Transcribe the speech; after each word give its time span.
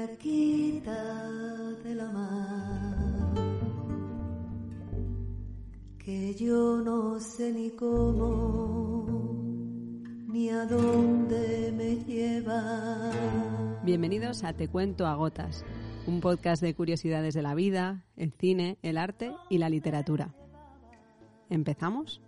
barquita 0.00 1.28
de 1.84 1.94
la 1.94 2.08
mar, 2.10 3.34
que 5.98 6.34
yo 6.34 6.80
no 6.82 7.20
sé 7.20 7.52
ni 7.52 7.70
cómo 7.70 9.04
ni 10.26 10.48
a 10.48 10.64
dónde 10.64 11.72
me 11.76 11.96
lleva. 11.96 13.12
Bienvenidos 13.82 14.42
a 14.42 14.54
Te 14.54 14.68
Cuento 14.68 15.06
a 15.06 15.14
Gotas, 15.16 15.66
un 16.06 16.20
podcast 16.20 16.62
de 16.62 16.74
curiosidades 16.74 17.34
de 17.34 17.42
la 17.42 17.54
vida, 17.54 18.06
el 18.16 18.32
cine, 18.32 18.78
el 18.82 18.96
arte 18.96 19.34
y 19.50 19.58
la 19.58 19.68
literatura. 19.68 20.34
¿Empezamos? 21.50 22.22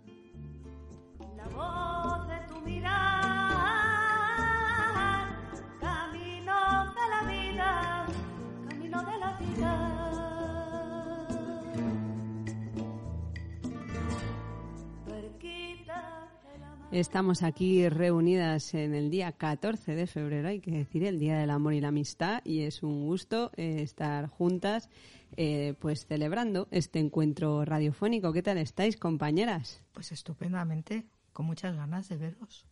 Estamos 16.93 17.41
aquí 17.41 17.89
reunidas 17.89 18.75
en 18.75 18.93
el 18.93 19.09
día 19.09 19.31
14 19.31 19.95
de 19.95 20.05
febrero, 20.05 20.49
hay 20.49 20.59
que 20.59 20.69
decir, 20.69 21.03
el 21.05 21.17
Día 21.17 21.39
del 21.39 21.49
Amor 21.49 21.73
y 21.73 21.81
la 21.81 21.87
Amistad, 21.87 22.43
y 22.45 22.61
es 22.61 22.83
un 22.83 23.07
gusto 23.07 23.49
eh, 23.57 23.81
estar 23.81 24.27
juntas, 24.27 24.89
eh, 25.35 25.73
pues 25.79 26.05
celebrando 26.05 26.67
este 26.69 26.99
encuentro 26.99 27.65
radiofónico. 27.65 28.31
¿Qué 28.31 28.43
tal 28.43 28.59
estáis, 28.59 28.95
compañeras? 28.95 29.81
Pues 29.91 30.11
estupendamente, 30.11 31.07
con 31.33 31.47
muchas 31.47 31.75
ganas 31.75 32.09
de 32.09 32.17
veros. 32.17 32.67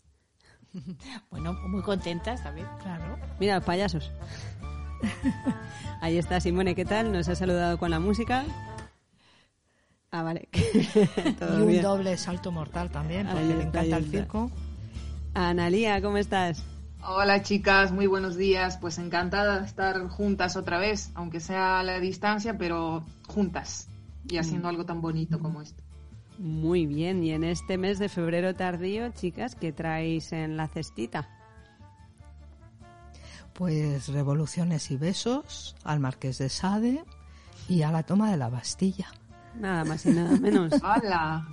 Bueno, 1.32 1.54
muy 1.54 1.82
contentas 1.82 2.44
también. 2.44 2.68
Claro. 2.84 3.18
Mira, 3.40 3.60
payasos. 3.60 4.12
Ahí 6.00 6.20
está 6.20 6.40
Simone, 6.40 6.76
¿qué 6.76 6.86
tal? 6.86 7.12
Nos 7.12 7.28
ha 7.28 7.34
saludado 7.34 7.80
con 7.80 7.90
la 7.90 8.00
música. 8.00 8.46
Ah, 10.12 10.23
vale. 10.23 10.50
Todo 11.40 11.59
y 11.59 11.62
un 11.62 11.67
bien. 11.70 11.81
doble 11.81 12.17
salto 12.17 12.52
mortal 12.52 12.92
también, 12.92 13.28
porque 13.28 13.56
le 13.56 13.64
encanta 13.64 13.98
el 13.98 14.06
circo. 14.12 14.52
Analía, 15.34 16.02
¿cómo 16.02 16.18
estás? 16.18 16.64
Hola 17.03 17.42
chicas, 17.42 17.92
muy 17.94 18.08
buenos 18.08 18.36
días. 18.36 18.78
Pues 18.78 18.98
encantada 18.98 19.59
de 19.59 19.66
estar 19.66 20.08
juntas 20.09 20.58
otra 20.58 20.78
vez, 20.78 21.12
aunque 21.16 21.40
sea 21.40 21.80
a 21.80 21.84
la 21.84 22.00
distancia, 22.00 22.58
pero 22.58 23.06
juntas 23.28 23.88
y 24.30 24.38
haciendo 24.38 24.68
algo 24.68 24.86
tan 24.86 25.02
bonito 25.02 25.40
como 25.40 25.62
esto. 25.62 25.81
Muy 26.38 26.86
bien, 26.86 27.23
y 27.23 27.31
en 27.31 27.44
este 27.44 27.78
mes 27.78 27.98
de 27.98 28.09
febrero 28.09 28.53
tardío, 28.53 29.09
chicas, 29.14 29.56
¿qué 29.56 29.72
traéis 29.72 30.34
en 30.34 30.58
la 30.58 30.68
cestita? 30.68 31.30
Pues 33.53 34.09
revoluciones 34.09 34.91
y 34.91 34.97
besos 34.97 35.75
al 35.84 36.00
Marqués 36.00 36.38
de 36.38 36.50
Sade 36.50 37.03
y 37.69 37.84
a 37.84 37.91
la 37.91 38.03
toma 38.03 38.31
de 38.31 38.38
la 38.38 38.50
Bastilla. 38.50 39.12
Nada 39.56 39.84
más 39.84 40.06
y 40.06 40.12
nada 40.12 40.38
menos. 40.38 40.72
¡Hala! 40.84 41.47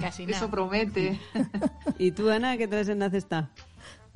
Casi 0.00 0.26
nada. 0.26 0.38
Eso 0.38 0.50
promete. 0.50 1.20
¿Y 1.98 2.12
tú, 2.12 2.30
Ana, 2.30 2.56
qué 2.56 2.68
traes 2.68 2.88
en 2.88 3.00
la 3.00 3.10
cesta? 3.10 3.50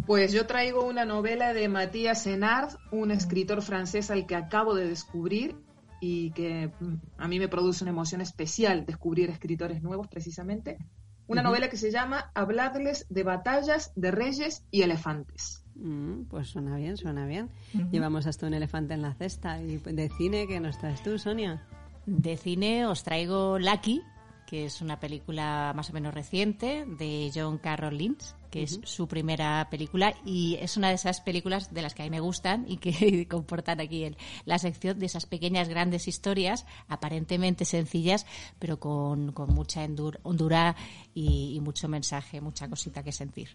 Pues 0.06 0.32
yo 0.32 0.46
traigo 0.46 0.84
una 0.84 1.04
novela 1.04 1.54
de 1.54 1.68
Matías 1.68 2.22
Senard, 2.22 2.74
un 2.90 3.10
escritor 3.10 3.62
francés 3.62 4.10
al 4.10 4.26
que 4.26 4.36
acabo 4.36 4.74
de 4.74 4.86
descubrir 4.86 5.56
y 6.00 6.32
que 6.32 6.70
mm, 6.78 6.94
a 7.16 7.28
mí 7.28 7.38
me 7.38 7.48
produce 7.48 7.84
una 7.84 7.90
emoción 7.90 8.20
especial 8.20 8.84
descubrir 8.84 9.30
escritores 9.30 9.82
nuevos 9.82 10.08
precisamente. 10.08 10.78
Una 11.26 11.42
novela 11.42 11.70
que 11.70 11.78
se 11.78 11.90
llama 11.90 12.30
Hablarles 12.34 13.06
de 13.08 13.22
batallas 13.22 13.92
de 13.96 14.10
reyes 14.10 14.66
y 14.70 14.82
elefantes. 14.82 15.64
Mm, 15.74 16.24
pues 16.24 16.48
suena 16.48 16.76
bien, 16.76 16.98
suena 16.98 17.26
bien. 17.26 17.48
Llevamos 17.90 18.26
hasta 18.26 18.46
un 18.46 18.52
elefante 18.52 18.92
en 18.92 19.00
la 19.00 19.14
cesta. 19.14 19.62
¿Y 19.62 19.78
de 19.78 20.10
cine 20.10 20.46
qué 20.46 20.60
nos 20.60 20.78
traes 20.78 21.02
tú, 21.02 21.18
Sonia? 21.18 21.66
De 22.06 22.36
cine 22.36 22.86
os 22.86 23.02
traigo 23.02 23.58
Lucky, 23.58 24.02
que 24.46 24.66
es 24.66 24.82
una 24.82 25.00
película 25.00 25.72
más 25.74 25.88
o 25.88 25.94
menos 25.94 26.12
reciente 26.12 26.84
de 26.86 27.30
John 27.34 27.56
Carroll 27.58 27.96
Lynch, 27.96 28.22
que 28.50 28.62
es 28.62 28.78
su 28.84 29.08
primera 29.08 29.66
película 29.70 30.14
y 30.24 30.56
es 30.60 30.76
una 30.76 30.88
de 30.90 30.94
esas 30.94 31.22
películas 31.22 31.72
de 31.72 31.80
las 31.82 31.94
que 31.94 32.02
a 32.02 32.04
mí 32.04 32.10
me 32.10 32.20
gustan 32.20 32.66
y 32.68 32.76
que 32.76 33.26
comportan 33.30 33.80
aquí 33.80 34.04
el- 34.04 34.16
la 34.44 34.58
sección 34.58 34.98
de 34.98 35.06
esas 35.06 35.24
pequeñas 35.26 35.68
grandes 35.70 36.06
historias 36.06 36.66
aparentemente 36.88 37.64
sencillas, 37.64 38.26
pero 38.58 38.78
con, 38.78 39.32
con 39.32 39.54
mucha 39.54 39.84
endur- 39.84 40.20
hondura 40.24 40.76
y, 41.14 41.54
y 41.56 41.60
mucho 41.60 41.88
mensaje, 41.88 42.40
mucha 42.42 42.68
cosita 42.68 43.02
que 43.02 43.12
sentir. 43.12 43.48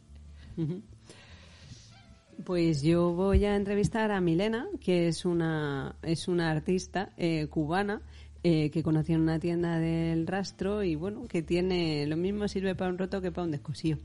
Pues 2.46 2.82
yo 2.82 3.12
voy 3.14 3.46
a 3.46 3.56
entrevistar 3.56 4.12
a 4.12 4.22
Milena, 4.22 4.68
que 4.82 5.08
es 5.10 5.24
una, 5.26 5.96
es 6.02 6.28
una 6.28 6.50
artista 6.52 7.12
eh, 7.18 7.48
cubana 7.50 8.02
eh, 8.44 8.70
que 8.72 8.84
conocí 8.84 9.14
en 9.14 9.22
una 9.22 9.40
tienda 9.40 9.80
del 9.80 10.26
rastro 10.28 10.84
y 10.84 10.96
bueno, 10.96 11.28
que 11.28 11.42
tiene 11.42 12.06
lo 12.08 12.16
mismo 12.18 12.48
sirve 12.48 12.76
para 12.76 12.92
un 12.92 12.98
roto 12.98 13.22
que 13.22 13.32
para 13.32 13.46
un 13.46 13.52
descosío. 13.52 13.98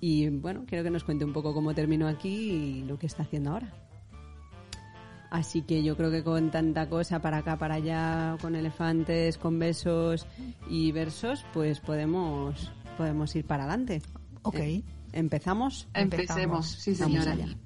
Y 0.00 0.28
bueno, 0.28 0.64
quiero 0.66 0.84
que 0.84 0.90
nos 0.90 1.04
cuente 1.04 1.24
un 1.24 1.32
poco 1.32 1.52
cómo 1.54 1.74
terminó 1.74 2.06
aquí 2.08 2.28
y 2.28 2.84
lo 2.84 2.98
que 2.98 3.06
está 3.06 3.22
haciendo 3.22 3.50
ahora. 3.50 3.72
Así 5.30 5.62
que 5.62 5.82
yo 5.82 5.96
creo 5.96 6.10
que 6.10 6.24
con 6.24 6.50
tanta 6.50 6.88
cosa 6.88 7.20
para 7.20 7.38
acá, 7.38 7.58
para 7.58 7.74
allá, 7.74 8.36
con 8.40 8.54
elefantes, 8.56 9.36
con 9.36 9.58
besos 9.58 10.26
y 10.70 10.90
versos, 10.92 11.44
pues 11.52 11.80
podemos, 11.80 12.72
podemos 12.96 13.34
ir 13.36 13.44
para 13.44 13.64
adelante. 13.64 14.00
Ok. 14.42 14.56
Eh, 14.56 14.82
¿Empezamos? 15.12 15.86
Empecemos, 15.94 16.30
Empezamos. 16.30 16.66
sí 16.66 16.94
Vamos 16.98 17.24
señora. 17.24 17.32
allá. 17.32 17.56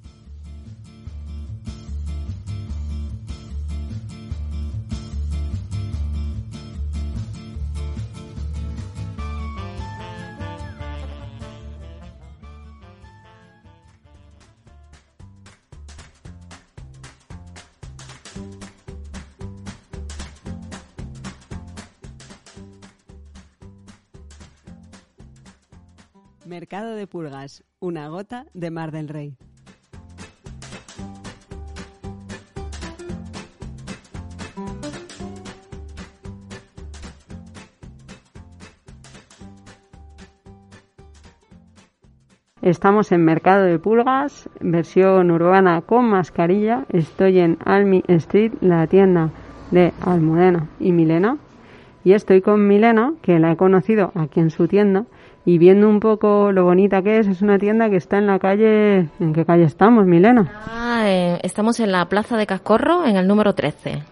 Mercado 26.45 26.97
de 26.97 27.07
Pulgas, 27.07 27.63
una 27.79 28.09
gota 28.09 28.47
de 28.53 28.71
Mar 28.73 28.91
del 28.91 29.09
Rey. 29.09 29.37
Estamos 42.61 43.13
en 43.13 43.25
Mercado 43.25 43.65
de 43.65 43.79
Pulgas, 43.79 44.49
versión 44.61 45.31
urbana 45.31 45.83
con 45.83 46.07
mascarilla. 46.07 46.87
Estoy 46.89 47.39
en 47.39 47.59
Almi 47.65 48.03
Street, 48.09 48.53
la 48.61 48.87
tienda 48.89 49.31
de 49.71 49.93
Almudena 50.01 50.69
y 50.81 50.91
Milena. 50.91 51.39
Y 52.05 52.15
estoy 52.15 52.41
con 52.41 52.67
Milena, 52.67 53.15
que 53.23 53.39
la 53.39 53.53
he 53.53 53.57
conocido 53.57 54.11
aquí 54.17 54.41
en 54.41 54.51
su 54.51 54.67
tienda. 54.67 55.07
Y 55.45 55.59
viendo 55.59 55.89
un 55.89 55.99
poco 55.99 56.53
lo 56.53 56.65
bonita 56.65 57.03
que 57.03 57.19
es, 57.19 57.27
es 57.27 57.43
una 57.43 57.59
tienda 57.59 57.91
que 57.91 57.97
está 57.97 58.19
en 58.19 58.27
la 58.27 58.39
calle. 58.39 59.09
¿En 59.19 59.33
qué 59.33 59.45
calle 59.45 59.65
estamos, 59.65 60.07
Milena? 60.07 60.51
Ah, 60.69 61.03
eh, 61.07 61.39
estamos 61.43 61.81
en 61.81 61.91
la 61.91 62.07
Plaza 62.07 62.37
de 62.37 62.47
Cascorro, 62.47 63.05
en 63.05 63.17
el 63.17 63.27
número 63.27 63.53
13. 63.53 64.03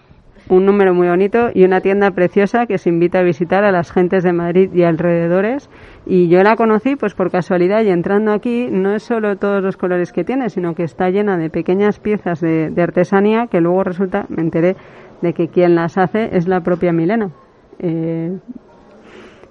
Un 0.49 0.67
número 0.67 0.93
muy 0.93 1.06
bonito 1.06 1.50
y 1.55 1.62
una 1.62 1.81
tienda 1.81 2.11
preciosa 2.11 2.67
que 2.67 2.79
se 2.79 2.88
invita 2.88 3.21
a 3.21 3.23
visitar 3.23 3.62
a 3.62 3.71
las 3.71 3.93
gentes 3.93 4.25
de 4.25 4.32
Madrid 4.32 4.71
y 4.75 4.82
alrededores. 4.82 5.71
Y 6.06 6.29
yo 6.29 6.43
la 6.43 6.56
conocí 6.56 6.97
pues 6.97 7.15
por 7.15 7.31
casualidad 7.31 7.82
y 7.82 7.91
entrando 7.91 8.32
aquí 8.32 8.67
no 8.69 8.93
es 8.93 9.05
solo 9.05 9.37
todos 9.37 9.62
los 9.62 9.77
colores 9.77 10.11
que 10.11 10.25
tiene, 10.25 10.50
sino 10.50 10.75
que 10.75 10.82
está 10.82 11.11
llena 11.11 11.37
de 11.37 11.50
pequeñas 11.50 12.00
piezas 12.00 12.41
de, 12.41 12.71
de 12.71 12.82
artesanía 12.82 13.47
que 13.47 13.61
luego 13.61 13.85
resulta, 13.85 14.27
me 14.29 14.43
enteré 14.43 14.75
de 15.23 15.32
que 15.35 15.47
quien 15.47 15.77
las 15.77 15.97
hace 15.97 16.37
es 16.37 16.49
la 16.49 16.62
propia 16.62 16.93
Milena. 16.93 17.31
Eh, 17.79 18.37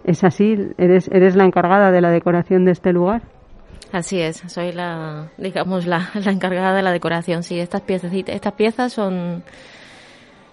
¿Es 0.09 0.23
así? 0.23 0.55
¿Eres, 0.79 1.07
¿Eres 1.09 1.35
la 1.35 1.45
encargada 1.45 1.91
de 1.91 2.01
la 2.01 2.09
decoración 2.09 2.65
de 2.65 2.71
este 2.71 2.91
lugar? 2.93 3.21
Así 3.91 4.19
es, 4.19 4.37
soy 4.47 4.71
la, 4.71 5.27
digamos, 5.37 5.85
la, 5.85 6.09
la 6.25 6.31
encargada 6.31 6.73
de 6.73 6.81
la 6.81 6.91
decoración. 6.91 7.43
Sí, 7.43 7.59
estas 7.59 7.81
piezas, 7.81 8.11
estas 8.11 8.53
piezas 8.53 8.91
son, 8.91 9.43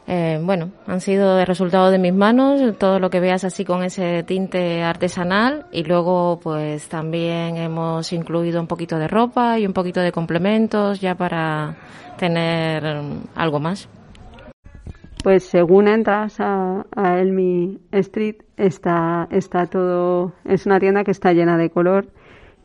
eh, 0.06 0.38
bueno, 0.42 0.72
han 0.86 1.00
sido 1.00 1.40
el 1.40 1.46
resultado 1.46 1.90
de 1.90 1.98
mis 1.98 2.12
manos, 2.12 2.76
todo 2.76 2.98
lo 2.98 3.08
que 3.08 3.18
veas 3.18 3.44
así 3.44 3.64
con 3.64 3.82
ese 3.82 4.24
tinte 4.24 4.82
artesanal 4.82 5.64
y 5.72 5.84
luego 5.84 6.38
pues 6.42 6.86
también 6.90 7.56
hemos 7.56 8.12
incluido 8.12 8.60
un 8.60 8.66
poquito 8.66 8.98
de 8.98 9.08
ropa 9.08 9.58
y 9.58 9.66
un 9.66 9.72
poquito 9.72 10.00
de 10.00 10.12
complementos 10.12 11.00
ya 11.00 11.14
para 11.14 11.76
tener 12.18 12.84
algo 13.34 13.58
más. 13.58 13.88
Pues 15.26 15.43
según 15.43 15.88
entras 15.88 16.38
a, 16.38 16.87
a 16.94 17.19
Elmi 17.19 17.81
Street 17.90 18.37
está, 18.56 19.26
está 19.32 19.67
todo, 19.67 20.34
es 20.44 20.67
una 20.67 20.78
tienda 20.78 21.02
que 21.02 21.11
está 21.11 21.32
llena 21.32 21.58
de 21.58 21.69
color 21.69 22.06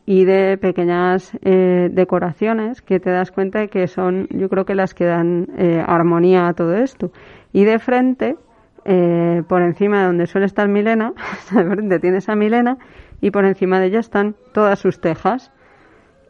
y 0.06 0.24
de 0.26 0.56
pequeñas 0.58 1.36
eh, 1.42 1.88
decoraciones 1.90 2.80
que 2.80 3.00
te 3.00 3.10
das 3.10 3.32
cuenta 3.32 3.58
de 3.58 3.66
que 3.66 3.88
son, 3.88 4.28
yo 4.30 4.48
creo 4.48 4.64
que 4.64 4.76
las 4.76 4.94
que 4.94 5.06
dan 5.06 5.48
eh, 5.58 5.82
armonía 5.84 6.46
a 6.46 6.54
todo 6.54 6.76
esto. 6.76 7.10
Y 7.52 7.64
de 7.64 7.80
frente, 7.80 8.36
eh, 8.84 9.42
por 9.48 9.62
encima 9.62 10.02
de 10.02 10.06
donde 10.06 10.28
suele 10.28 10.46
estar 10.46 10.68
Milena, 10.68 11.14
de 11.50 11.98
tienes 11.98 12.28
a 12.28 12.36
Milena 12.36 12.78
y 13.20 13.32
por 13.32 13.44
encima 13.44 13.80
de 13.80 13.86
ella 13.86 13.98
están 13.98 14.36
todas 14.54 14.78
sus 14.78 15.00
tejas, 15.00 15.50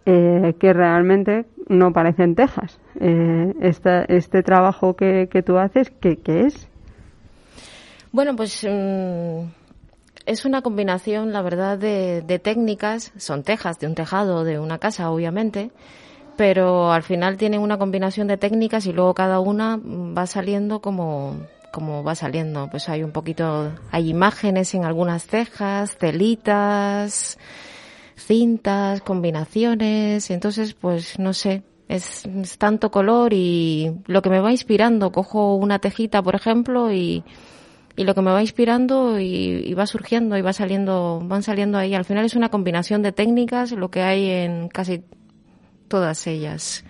que 0.06 0.72
realmente 0.72 1.44
no 1.68 1.92
parecen 1.92 2.34
tejas. 2.34 2.78
este 3.00 4.42
trabajo 4.42 4.94
que, 4.94 5.28
que 5.30 5.42
tú 5.42 5.58
haces, 5.58 5.90
¿qué, 6.00 6.18
es? 6.24 6.68
Bueno, 8.12 8.36
pues. 8.36 8.66
Mm, 8.68 9.46
es 10.26 10.44
una 10.44 10.62
combinación, 10.62 11.32
la 11.32 11.42
verdad, 11.42 11.78
de, 11.78 12.40
técnicas. 12.42 13.12
Son 13.16 13.42
tejas 13.42 13.78
de 13.78 13.86
un 13.86 13.94
tejado, 13.94 14.44
de 14.44 14.58
una 14.58 14.78
casa, 14.78 15.10
obviamente, 15.10 15.70
pero 16.36 16.92
al 16.92 17.02
final 17.02 17.36
tienen 17.36 17.60
una 17.60 17.78
combinación 17.78 18.28
de 18.28 18.36
técnicas 18.36 18.86
y 18.86 18.92
luego 18.92 19.14
cada 19.14 19.40
una 19.40 19.80
va 19.82 20.26
saliendo 20.26 20.80
como, 20.80 21.36
como 21.72 22.04
va 22.04 22.14
saliendo. 22.14 22.68
Pues 22.70 22.88
hay 22.88 23.02
un 23.02 23.12
poquito, 23.12 23.72
hay 23.90 24.10
imágenes 24.10 24.74
en 24.74 24.84
algunas 24.84 25.26
tejas, 25.26 25.96
telitas, 25.96 27.38
cintas, 28.24 29.00
combinaciones. 29.02 30.30
Entonces, 30.30 30.74
pues 30.74 31.18
no 31.18 31.32
sé, 31.32 31.62
es, 31.88 32.24
es, 32.26 32.58
tanto 32.58 32.90
color 32.90 33.32
y 33.32 33.92
lo 34.06 34.22
que 34.22 34.30
me 34.30 34.40
va 34.40 34.50
inspirando. 34.50 35.12
Cojo 35.12 35.56
una 35.56 35.78
tejita, 35.78 36.22
por 36.22 36.34
ejemplo, 36.34 36.92
y 36.92 37.24
y 37.96 38.04
lo 38.04 38.14
que 38.14 38.22
me 38.22 38.30
va 38.30 38.40
inspirando 38.40 39.20
y, 39.20 39.74
va 39.74 39.86
surgiendo 39.86 40.36
y 40.36 40.42
va 40.42 40.52
saliendo, 40.52 41.20
van 41.22 41.42
saliendo 41.42 41.78
ahí. 41.78 41.94
Al 41.94 42.04
final 42.04 42.24
es 42.24 42.34
una 42.34 42.48
combinación 42.48 43.02
de 43.02 43.12
técnicas 43.12 43.72
lo 43.72 43.90
que 43.90 44.02
hay 44.02 44.30
en 44.30 44.68
casi 44.68 45.02
todas 45.88 46.26
ellas. 46.26 46.84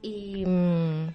Y, 0.00 0.44
mm, 0.46 1.08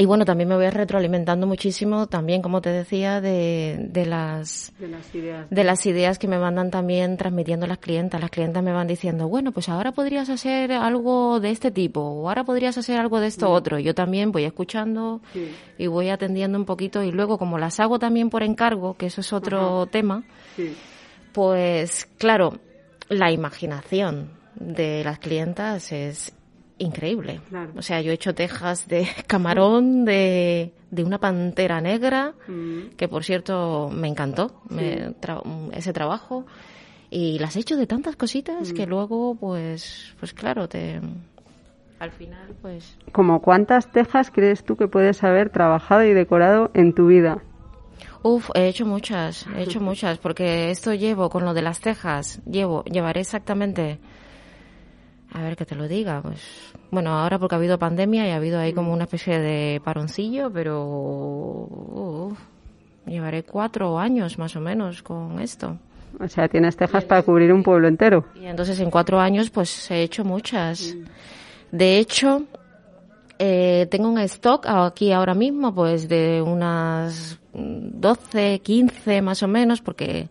y 0.00 0.06
bueno, 0.06 0.24
también 0.24 0.48
me 0.48 0.54
voy 0.54 0.70
retroalimentando 0.70 1.48
muchísimo, 1.48 2.06
también, 2.06 2.40
como 2.40 2.60
te 2.60 2.70
decía, 2.70 3.20
de, 3.20 3.88
de, 3.90 4.06
las, 4.06 4.72
de, 4.78 4.86
las 4.86 5.12
ideas. 5.12 5.50
de 5.50 5.64
las 5.64 5.86
ideas 5.86 6.20
que 6.20 6.28
me 6.28 6.38
mandan 6.38 6.70
también 6.70 7.16
transmitiendo 7.16 7.66
las 7.66 7.78
clientas. 7.78 8.20
Las 8.20 8.30
clientas 8.30 8.62
me 8.62 8.72
van 8.72 8.86
diciendo, 8.86 9.26
bueno, 9.26 9.50
pues 9.50 9.68
ahora 9.68 9.90
podrías 9.90 10.28
hacer 10.30 10.70
algo 10.70 11.40
de 11.40 11.50
este 11.50 11.72
tipo, 11.72 12.00
o 12.00 12.28
ahora 12.28 12.44
podrías 12.44 12.78
hacer 12.78 13.00
algo 13.00 13.18
de 13.18 13.26
esto 13.26 13.50
otro. 13.50 13.80
Yo 13.80 13.92
también 13.92 14.30
voy 14.30 14.44
escuchando 14.44 15.20
y 15.76 15.88
voy 15.88 16.10
atendiendo 16.10 16.56
un 16.56 16.64
poquito. 16.64 17.02
Y 17.02 17.10
luego, 17.10 17.36
como 17.36 17.58
las 17.58 17.80
hago 17.80 17.98
también 17.98 18.30
por 18.30 18.44
encargo, 18.44 18.96
que 18.96 19.06
eso 19.06 19.20
es 19.20 19.32
otro 19.32 19.86
tema, 19.86 20.22
pues 21.32 22.08
claro, 22.18 22.60
la 23.08 23.32
imaginación 23.32 24.30
de 24.54 25.02
las 25.02 25.18
clientas 25.18 25.90
es 25.90 26.34
increíble. 26.78 27.40
O 27.76 27.82
sea, 27.82 28.00
yo 28.00 28.10
he 28.10 28.14
hecho 28.14 28.34
tejas 28.34 28.88
de 28.88 29.06
camarón, 29.26 30.04
de, 30.04 30.72
de 30.90 31.04
una 31.04 31.18
pantera 31.18 31.80
negra, 31.80 32.34
mm. 32.46 32.96
que 32.96 33.08
por 33.08 33.24
cierto 33.24 33.90
me 33.92 34.08
encantó 34.08 34.62
ese 35.72 35.92
trabajo. 35.92 36.46
Y 37.10 37.38
las 37.38 37.56
he 37.56 37.60
hecho 37.60 37.76
de 37.76 37.86
tantas 37.86 38.16
cositas 38.16 38.72
que 38.72 38.86
mm. 38.86 38.90
luego, 38.90 39.34
pues, 39.34 40.14
pues 40.20 40.34
claro, 40.34 40.68
te, 40.68 41.00
al 41.98 42.12
final, 42.12 42.54
pues. 42.62 42.96
¿Como 43.12 43.40
cuántas 43.40 43.90
tejas 43.90 44.30
crees 44.30 44.64
tú 44.64 44.76
que 44.76 44.86
puedes 44.88 45.24
haber 45.24 45.50
trabajado 45.50 46.04
y 46.04 46.12
decorado 46.12 46.70
en 46.74 46.92
tu 46.94 47.08
vida? 47.08 47.42
Uf, 48.22 48.50
he 48.54 48.68
hecho 48.68 48.86
muchas, 48.86 49.46
he 49.56 49.62
hecho 49.62 49.80
muchas, 49.80 50.18
porque 50.18 50.70
esto 50.70 50.94
llevo 50.94 51.28
con 51.28 51.44
lo 51.44 51.54
de 51.54 51.62
las 51.62 51.80
tejas, 51.80 52.40
llevo, 52.44 52.84
llevaré 52.84 53.20
exactamente 53.20 53.98
a 55.32 55.42
ver 55.42 55.56
que 55.56 55.66
te 55.66 55.74
lo 55.74 55.88
diga, 55.88 56.22
pues 56.22 56.40
bueno, 56.90 57.10
ahora 57.10 57.38
porque 57.38 57.54
ha 57.54 57.58
habido 57.58 57.78
pandemia 57.78 58.26
y 58.26 58.30
ha 58.30 58.36
habido 58.36 58.58
ahí 58.58 58.72
como 58.72 58.92
una 58.92 59.04
especie 59.04 59.38
de 59.38 59.80
paroncillo, 59.84 60.50
pero 60.50 62.34
llevaré 63.06 63.42
cuatro 63.42 63.98
años 63.98 64.38
más 64.38 64.56
o 64.56 64.60
menos 64.60 65.02
con 65.02 65.40
esto. 65.40 65.78
O 66.18 66.28
sea, 66.28 66.48
tienes 66.48 66.76
tejas 66.76 67.04
para 67.04 67.22
cubrir 67.22 67.52
un 67.52 67.62
pueblo 67.62 67.88
entero. 67.88 68.24
Y 68.34 68.46
entonces 68.46 68.80
en 68.80 68.90
cuatro 68.90 69.20
años 69.20 69.50
pues 69.50 69.90
he 69.90 70.02
hecho 70.02 70.24
muchas. 70.24 70.96
De 71.70 71.98
hecho, 71.98 72.44
eh, 73.38 73.86
tengo 73.90 74.08
un 74.08 74.18
stock 74.20 74.66
aquí 74.66 75.12
ahora 75.12 75.34
mismo 75.34 75.74
pues 75.74 76.08
de 76.08 76.42
unas 76.42 77.38
12, 77.52 78.60
15 78.60 79.22
más 79.22 79.42
o 79.42 79.48
menos, 79.48 79.80
porque 79.80 80.28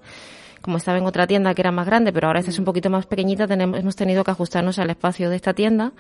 como 0.68 0.80
estaba 0.80 0.98
en 0.98 1.06
otra 1.06 1.26
tienda 1.28 1.54
que 1.54 1.62
era 1.62 1.72
más 1.72 1.86
grande, 1.86 2.12
pero 2.12 2.28
ahora 2.28 2.42
esta 2.42 2.52
es 2.52 2.60
un 2.60 2.66
poquito 2.66 2.90
más 2.90 3.06
pequeñita, 3.06 3.48
tenemos, 3.48 3.80
hemos 3.80 3.96
tenido 3.96 4.22
que 4.26 4.32
ajustarnos 4.32 4.78
al 4.80 4.90
espacio 4.90 5.30
de 5.30 5.38
esta 5.38 5.54
tienda. 5.54 5.94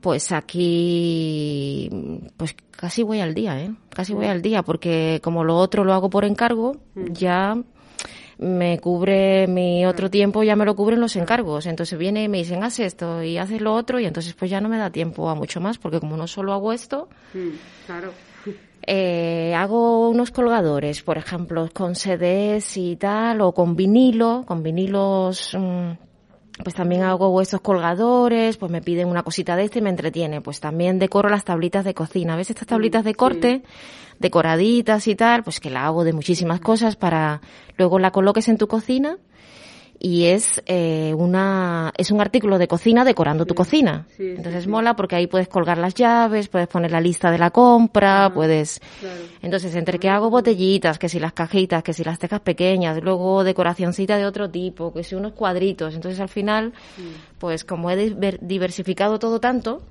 Pues 0.00 0.32
aquí, 0.32 1.88
pues 2.36 2.56
casi 2.72 3.04
voy 3.04 3.20
al 3.20 3.32
día, 3.32 3.60
¿eh? 3.60 3.70
Casi 3.90 4.12
voy 4.12 4.26
al 4.26 4.42
día, 4.42 4.64
porque 4.64 5.20
como 5.22 5.44
lo 5.44 5.56
otro 5.56 5.84
lo 5.84 5.92
hago 5.92 6.10
por 6.10 6.24
encargo, 6.24 6.78
ya 6.96 7.56
me 8.38 8.80
cubre 8.80 9.46
mi 9.46 9.86
otro 9.86 10.10
tiempo, 10.10 10.42
ya 10.42 10.56
me 10.56 10.64
lo 10.64 10.74
cubren 10.74 11.00
los 11.00 11.14
encargos. 11.14 11.66
Entonces 11.66 11.96
viene 11.96 12.24
y 12.24 12.28
me 12.28 12.38
dicen, 12.38 12.64
haz 12.64 12.80
esto 12.80 13.22
y 13.22 13.38
haces 13.38 13.60
lo 13.60 13.72
otro, 13.72 14.00
y 14.00 14.06
entonces 14.06 14.34
pues 14.34 14.50
ya 14.50 14.60
no 14.60 14.68
me 14.68 14.78
da 14.78 14.90
tiempo 14.90 15.30
a 15.30 15.36
mucho 15.36 15.60
más, 15.60 15.78
porque 15.78 16.00
como 16.00 16.16
no 16.16 16.26
solo 16.26 16.52
hago 16.52 16.72
esto, 16.72 17.08
claro. 17.86 18.10
Eh, 18.88 19.52
hago 19.56 20.08
unos 20.08 20.30
colgadores, 20.30 21.02
por 21.02 21.18
ejemplo, 21.18 21.68
con 21.74 21.96
CDs 21.96 22.76
y 22.76 22.94
tal, 22.96 23.40
o 23.40 23.52
con 23.52 23.74
vinilo, 23.74 24.44
con 24.46 24.62
vinilos, 24.62 25.56
mm, 25.58 25.90
pues 26.62 26.74
también 26.74 27.02
hago 27.02 27.40
estos 27.42 27.60
colgadores, 27.60 28.56
pues 28.56 28.70
me 28.70 28.80
piden 28.80 29.08
una 29.08 29.24
cosita 29.24 29.56
de 29.56 29.64
este 29.64 29.80
y 29.80 29.82
me 29.82 29.90
entretiene. 29.90 30.40
Pues 30.40 30.60
también 30.60 31.00
decoro 31.00 31.28
las 31.28 31.44
tablitas 31.44 31.84
de 31.84 31.94
cocina. 31.94 32.36
¿Ves 32.36 32.50
estas 32.50 32.68
tablitas 32.68 33.04
de 33.04 33.14
corte? 33.14 33.62
Decoraditas 34.20 35.08
y 35.08 35.16
tal, 35.16 35.42
pues 35.42 35.60
que 35.60 35.68
la 35.68 35.84
hago 35.84 36.04
de 36.04 36.12
muchísimas 36.12 36.60
cosas 36.60 36.96
para 36.96 37.42
luego 37.76 37.98
la 37.98 38.12
coloques 38.12 38.48
en 38.48 38.56
tu 38.56 38.68
cocina 38.68 39.18
y 39.98 40.26
es 40.26 40.62
eh, 40.66 41.14
una 41.16 41.92
es 41.96 42.10
un 42.10 42.20
artículo 42.20 42.58
de 42.58 42.68
cocina 42.68 43.04
decorando 43.04 43.46
tu 43.46 43.54
cocina. 43.54 44.06
Entonces 44.18 44.66
mola 44.66 44.94
porque 44.94 45.16
ahí 45.16 45.26
puedes 45.26 45.48
colgar 45.48 45.78
las 45.78 45.94
llaves, 45.94 46.48
puedes 46.48 46.68
poner 46.68 46.90
la 46.90 47.00
lista 47.00 47.30
de 47.30 47.38
la 47.38 47.50
compra, 47.50 48.32
puedes 48.34 48.80
Entonces, 49.42 49.74
entre 49.74 49.98
que 49.98 50.08
hago 50.08 50.30
botellitas, 50.30 50.98
que 50.98 51.08
si 51.08 51.18
las 51.18 51.32
cajitas, 51.32 51.82
que 51.82 51.92
si 51.92 52.04
las 52.04 52.18
tejas 52.18 52.40
pequeñas, 52.40 53.02
luego 53.02 53.44
decoracioncita 53.44 54.16
de 54.16 54.26
otro 54.26 54.50
tipo, 54.50 54.92
que 54.92 55.02
si 55.02 55.14
unos 55.14 55.32
cuadritos, 55.32 55.94
entonces 55.94 56.20
al 56.20 56.28
final 56.28 56.72
pues 57.38 57.64
como 57.64 57.90
he 57.90 57.96
diversificado 58.40 59.18
todo 59.18 59.40
tanto, 59.40 59.82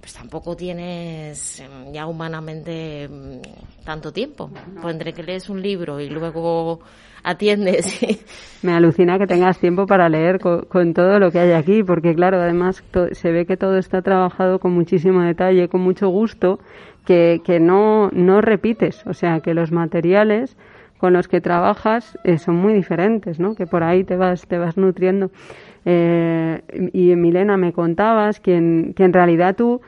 pues 0.00 0.14
tampoco 0.14 0.56
tienes 0.56 1.60
em, 1.60 1.92
ya 1.92 2.06
humanamente 2.06 3.04
em, 3.04 3.42
tanto 3.84 4.12
tiempo. 4.12 4.50
Pues 4.80 4.94
entre 4.94 5.12
que 5.12 5.22
lees 5.22 5.48
un 5.48 5.60
libro 5.60 6.00
y 6.00 6.08
luego 6.08 6.80
atiendes. 7.22 8.00
Me 8.62 8.72
alucina 8.72 9.18
que 9.18 9.26
tengas 9.26 9.58
tiempo 9.58 9.86
para 9.86 10.08
leer 10.08 10.38
con, 10.40 10.94
todo 10.94 11.18
lo 11.18 11.30
que 11.30 11.38
hay 11.38 11.52
aquí, 11.52 11.82
porque 11.82 12.14
claro, 12.14 12.40
además 12.40 12.82
se 13.12 13.30
ve 13.30 13.46
que 13.46 13.56
todo 13.56 13.78
está 13.78 14.02
trabajado 14.02 14.58
con 14.58 14.72
muchísimo 14.72 15.22
detalle, 15.22 15.68
con 15.68 15.80
mucho 15.80 16.08
gusto, 16.08 16.58
que, 17.06 17.40
que 17.44 17.60
no, 17.60 18.10
no 18.12 18.40
repites, 18.40 19.06
o 19.06 19.14
sea, 19.14 19.40
que 19.40 19.54
los 19.54 19.70
materiales 19.70 20.56
con 20.98 21.12
los 21.12 21.28
que 21.28 21.40
trabajas 21.40 22.18
eh, 22.24 22.38
son 22.38 22.56
muy 22.56 22.74
diferentes, 22.74 23.38
¿no? 23.38 23.54
Que 23.54 23.66
por 23.66 23.82
ahí 23.82 24.04
te 24.04 24.16
vas, 24.16 24.46
te 24.46 24.58
vas 24.58 24.76
nutriendo. 24.76 25.30
Eh, 25.84 26.60
y 26.92 27.14
Milena, 27.14 27.56
me 27.56 27.72
contabas 27.72 28.40
que 28.40 28.56
en, 28.56 28.94
que 28.94 29.04
en 29.04 29.12
realidad 29.12 29.54
tú 29.56 29.80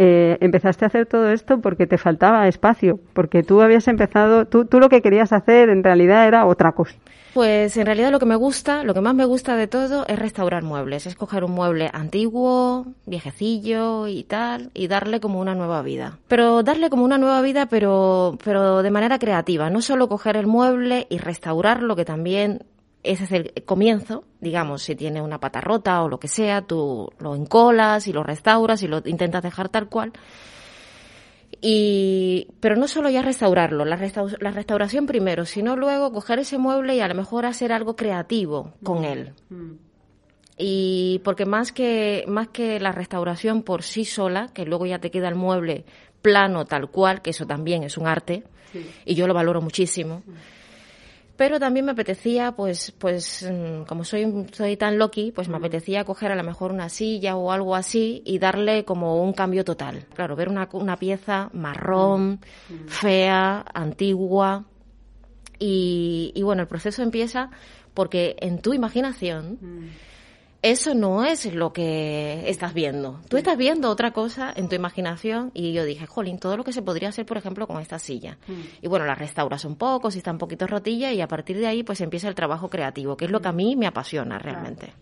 eh, 0.00 0.38
empezaste 0.40 0.84
a 0.84 0.88
hacer 0.88 1.06
todo 1.06 1.30
esto 1.30 1.60
porque 1.60 1.88
te 1.88 1.98
faltaba 1.98 2.46
espacio, 2.46 3.00
porque 3.14 3.42
tú 3.42 3.60
habías 3.60 3.88
empezado, 3.88 4.46
tú, 4.46 4.64
tú 4.64 4.78
lo 4.78 4.88
que 4.88 5.02
querías 5.02 5.32
hacer 5.32 5.70
en 5.70 5.82
realidad 5.82 6.28
era 6.28 6.46
otra 6.46 6.70
cosa. 6.70 6.94
Pues 7.34 7.76
en 7.76 7.86
realidad 7.86 8.12
lo 8.12 8.20
que 8.20 8.26
me 8.26 8.36
gusta, 8.36 8.84
lo 8.84 8.94
que 8.94 9.00
más 9.00 9.14
me 9.14 9.24
gusta 9.24 9.56
de 9.56 9.66
todo 9.66 10.06
es 10.06 10.18
restaurar 10.18 10.62
muebles, 10.62 11.06
es 11.06 11.16
coger 11.16 11.42
un 11.42 11.50
mueble 11.50 11.90
antiguo, 11.92 12.86
viejecillo 13.06 14.06
y 14.06 14.22
tal, 14.22 14.70
y 14.72 14.86
darle 14.86 15.18
como 15.18 15.40
una 15.40 15.54
nueva 15.54 15.82
vida. 15.82 16.18
Pero 16.28 16.62
darle 16.62 16.90
como 16.90 17.04
una 17.04 17.18
nueva 17.18 17.40
vida, 17.42 17.66
pero, 17.66 18.38
pero 18.44 18.82
de 18.82 18.90
manera 18.90 19.18
creativa, 19.18 19.68
no 19.68 19.82
solo 19.82 20.08
coger 20.08 20.36
el 20.36 20.46
mueble 20.46 21.06
y 21.10 21.18
restaurarlo, 21.18 21.96
que 21.96 22.04
también 22.04 22.64
ese 23.10 23.24
es 23.24 23.32
el 23.32 23.52
comienzo, 23.64 24.24
digamos, 24.40 24.82
si 24.82 24.94
tiene 24.94 25.20
una 25.22 25.38
pata 25.40 25.60
rota 25.60 26.02
o 26.02 26.08
lo 26.08 26.18
que 26.20 26.28
sea, 26.28 26.62
tú 26.62 27.10
lo 27.18 27.34
encolas 27.34 28.06
y 28.06 28.12
lo 28.12 28.22
restauras 28.22 28.82
y 28.82 28.88
lo 28.88 29.02
intentas 29.04 29.42
dejar 29.42 29.68
tal 29.68 29.88
cual. 29.88 30.12
Y, 31.60 32.48
pero 32.60 32.76
no 32.76 32.86
solo 32.86 33.10
ya 33.10 33.22
restaurarlo, 33.22 33.84
la, 33.84 33.98
restau- 33.98 34.36
la 34.40 34.50
restauración 34.52 35.06
primero, 35.06 35.44
sino 35.44 35.74
luego 35.76 36.12
coger 36.12 36.38
ese 36.38 36.58
mueble 36.58 36.94
y 36.96 37.00
a 37.00 37.08
lo 37.08 37.14
mejor 37.14 37.46
hacer 37.46 37.72
algo 37.72 37.96
creativo 37.96 38.74
con 38.84 39.04
él. 39.04 39.32
Y 40.56 41.20
porque 41.24 41.46
más 41.46 41.72
que, 41.72 42.24
más 42.28 42.48
que 42.48 42.78
la 42.80 42.92
restauración 42.92 43.62
por 43.62 43.82
sí 43.82 44.04
sola, 44.04 44.48
que 44.52 44.66
luego 44.66 44.86
ya 44.86 44.98
te 44.98 45.10
queda 45.10 45.28
el 45.28 45.34
mueble 45.34 45.84
plano 46.22 46.64
tal 46.64 46.90
cual, 46.90 47.22
que 47.22 47.30
eso 47.30 47.46
también 47.46 47.82
es 47.82 47.96
un 47.96 48.06
arte, 48.06 48.44
y 49.04 49.14
yo 49.14 49.26
lo 49.26 49.34
valoro 49.34 49.60
muchísimo. 49.60 50.22
Pero 51.38 51.60
también 51.60 51.86
me 51.86 51.92
apetecía, 51.92 52.50
pues, 52.50 52.92
pues, 52.98 53.48
mm, 53.48 53.84
como 53.84 54.02
soy, 54.02 54.46
soy 54.50 54.76
tan 54.76 54.98
loki, 54.98 55.30
pues 55.30 55.48
me 55.48 55.56
apetecía 55.56 56.04
coger 56.04 56.32
a 56.32 56.34
lo 56.34 56.42
mejor 56.42 56.72
una 56.72 56.88
silla 56.88 57.36
o 57.36 57.52
algo 57.52 57.76
así 57.76 58.22
y 58.26 58.40
darle 58.40 58.84
como 58.84 59.22
un 59.22 59.32
cambio 59.32 59.64
total. 59.64 60.04
Claro, 60.14 60.34
ver 60.34 60.48
una, 60.48 60.68
una 60.72 60.96
pieza 60.96 61.48
marrón, 61.52 62.40
fea, 62.88 63.64
antigua. 63.72 64.64
Y, 65.60 66.32
y 66.34 66.42
bueno, 66.42 66.62
el 66.62 66.68
proceso 66.68 67.04
empieza 67.04 67.50
porque 67.94 68.34
en 68.40 68.60
tu 68.60 68.74
imaginación 68.74 69.60
eso 70.60 70.94
no 70.94 71.24
es 71.24 71.54
lo 71.54 71.72
que 71.72 72.48
estás 72.48 72.74
viendo. 72.74 73.20
Tú 73.28 73.36
estás 73.36 73.56
viendo 73.56 73.90
otra 73.90 74.10
cosa 74.12 74.52
en 74.54 74.68
tu 74.68 74.74
imaginación 74.74 75.52
y 75.54 75.72
yo 75.72 75.84
dije, 75.84 76.06
jolín, 76.06 76.38
todo 76.38 76.56
lo 76.56 76.64
que 76.64 76.72
se 76.72 76.82
podría 76.82 77.10
hacer, 77.10 77.26
por 77.26 77.36
ejemplo, 77.36 77.68
con 77.68 77.80
esta 77.80 78.00
silla. 78.00 78.38
Y 78.82 78.88
bueno, 78.88 79.06
la 79.06 79.14
restauras 79.14 79.64
un 79.64 79.76
poco, 79.76 80.10
si 80.10 80.18
está 80.18 80.32
un 80.32 80.38
poquito 80.38 80.66
rotilla 80.66 81.12
y 81.12 81.20
a 81.20 81.28
partir 81.28 81.58
de 81.58 81.68
ahí 81.68 81.84
pues 81.84 82.00
empieza 82.00 82.28
el 82.28 82.34
trabajo 82.34 82.68
creativo, 82.70 83.16
que 83.16 83.26
es 83.26 83.30
lo 83.30 83.40
que 83.40 83.48
a 83.48 83.52
mí 83.52 83.76
me 83.76 83.86
apasiona 83.86 84.38
realmente. 84.38 84.92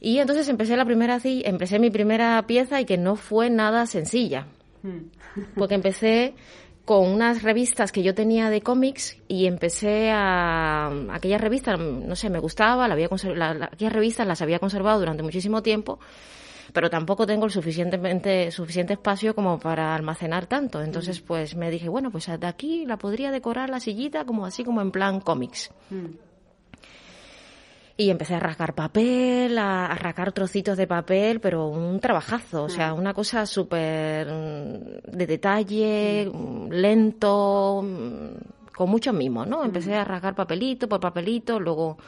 Y 0.00 0.18
entonces 0.18 0.48
empecé 0.48 0.76
la 0.76 0.84
primera 0.84 1.18
empecé 1.24 1.80
mi 1.80 1.90
primera 1.90 2.46
pieza 2.46 2.80
y 2.80 2.84
que 2.84 2.98
no 2.98 3.16
fue 3.16 3.50
nada 3.50 3.86
sencilla. 3.86 4.46
Porque 5.56 5.74
empecé 5.74 6.34
con 6.88 7.06
unas 7.06 7.42
revistas 7.42 7.92
que 7.92 8.02
yo 8.02 8.14
tenía 8.14 8.48
de 8.48 8.62
cómics 8.62 9.18
y 9.28 9.44
empecé 9.44 10.10
a 10.10 10.90
aquellas 11.12 11.38
revistas, 11.38 11.78
no 11.78 12.16
sé, 12.16 12.30
me 12.30 12.38
gustaba, 12.38 12.88
la 12.88 12.94
había 12.94 13.10
la- 13.34 13.52
la- 13.52 13.66
aquellas 13.66 13.92
revistas 13.92 14.26
las 14.26 14.40
había 14.40 14.58
conservado 14.58 14.98
durante 14.98 15.22
muchísimo 15.22 15.62
tiempo, 15.62 15.98
pero 16.72 16.88
tampoco 16.88 17.26
tengo 17.26 17.44
el 17.44 17.50
suficientemente 17.50 18.50
suficiente 18.50 18.94
espacio 18.94 19.34
como 19.34 19.58
para 19.58 19.94
almacenar 19.94 20.46
tanto. 20.46 20.80
Entonces, 20.82 21.20
pues 21.20 21.54
me 21.56 21.70
dije, 21.70 21.90
bueno, 21.90 22.10
pues 22.10 22.24
de 22.26 22.46
aquí 22.46 22.86
la 22.86 22.96
podría 22.96 23.30
decorar 23.32 23.68
la 23.68 23.80
sillita 23.80 24.24
como 24.24 24.46
así 24.46 24.64
como 24.64 24.80
en 24.80 24.90
plan 24.90 25.20
cómics. 25.20 25.70
Y 28.00 28.10
empecé 28.10 28.36
a 28.36 28.38
rasgar 28.38 28.76
papel, 28.76 29.58
a, 29.58 29.86
a 29.86 29.94
rasgar 29.96 30.30
trocitos 30.30 30.78
de 30.78 30.86
papel, 30.86 31.40
pero 31.40 31.66
un 31.66 31.98
trabajazo, 31.98 32.62
o 32.62 32.68
sea, 32.68 32.94
una 32.94 33.12
cosa 33.12 33.44
súper 33.44 34.24
mm, 34.28 35.16
de 35.16 35.26
detalle, 35.26 36.30
mm, 36.32 36.70
lento, 36.70 37.82
mm, 37.82 38.72
con 38.72 38.88
mucho 38.88 39.12
mimo, 39.12 39.44
¿no? 39.44 39.64
Empecé 39.64 39.96
a 39.96 40.04
rasgar 40.04 40.36
papelito 40.36 40.88
por 40.88 41.00
papelito, 41.00 41.58
luego 41.58 41.98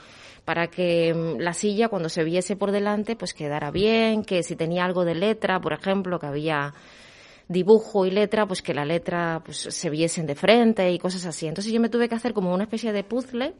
para 0.44 0.68
que 0.68 1.12
la 1.40 1.52
silla 1.54 1.88
cuando 1.88 2.08
se 2.08 2.22
viese 2.22 2.54
por 2.54 2.70
delante 2.70 3.16
pues 3.16 3.34
quedara 3.34 3.72
bien, 3.72 4.22
que 4.22 4.44
si 4.44 4.54
tenía 4.54 4.84
algo 4.84 5.04
de 5.04 5.16
letra, 5.16 5.60
por 5.60 5.72
ejemplo, 5.72 6.20
que 6.20 6.26
había 6.26 6.72
dibujo 7.48 8.06
y 8.06 8.12
letra, 8.12 8.46
pues 8.46 8.62
que 8.62 8.74
la 8.74 8.84
letra 8.84 9.42
pues 9.44 9.58
se 9.58 9.90
viesen 9.90 10.28
de 10.28 10.36
frente 10.36 10.92
y 10.92 11.00
cosas 11.00 11.26
así. 11.26 11.48
Entonces 11.48 11.72
yo 11.72 11.80
me 11.80 11.88
tuve 11.88 12.08
que 12.08 12.14
hacer 12.14 12.32
como 12.32 12.54
una 12.54 12.62
especie 12.62 12.92
de 12.92 13.02
puzzle 13.02 13.54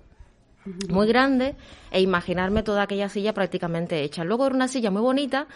muy 0.89 1.07
grande 1.07 1.57
e 1.91 2.01
imaginarme 2.01 2.63
toda 2.63 2.83
aquella 2.83 3.09
silla 3.09 3.33
prácticamente 3.33 4.03
hecha. 4.03 4.25
Luego 4.25 4.47
era 4.47 4.55
una 4.55 4.69
silla 4.69 4.91
muy 4.91 5.03
bonita 5.03 5.47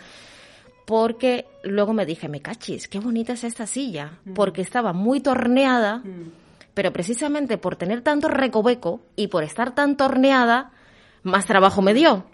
porque 0.84 1.46
luego 1.62 1.92
me 1.92 2.06
dije, 2.06 2.28
me 2.28 2.40
cachis, 2.40 2.88
qué 2.88 3.00
bonita 3.00 3.32
es 3.32 3.44
esta 3.44 3.66
silla, 3.66 4.18
porque 4.34 4.60
estaba 4.60 4.92
muy 4.92 5.20
torneada, 5.20 6.02
pero 6.74 6.92
precisamente 6.92 7.56
por 7.56 7.76
tener 7.76 8.02
tanto 8.02 8.28
recoveco 8.28 9.00
y 9.16 9.28
por 9.28 9.44
estar 9.44 9.74
tan 9.74 9.96
torneada, 9.96 10.72
más 11.22 11.46
trabajo 11.46 11.80
me 11.80 11.94
dio. 11.94 12.24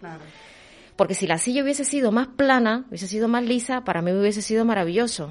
Porque 0.96 1.14
si 1.14 1.26
la 1.26 1.38
silla 1.38 1.62
hubiese 1.62 1.84
sido 1.84 2.12
más 2.12 2.26
plana, 2.26 2.84
hubiese 2.88 3.06
sido 3.06 3.28
más 3.28 3.44
lisa, 3.44 3.84
para 3.84 4.02
mí 4.02 4.12
hubiese 4.12 4.42
sido 4.42 4.64
maravilloso. 4.64 5.30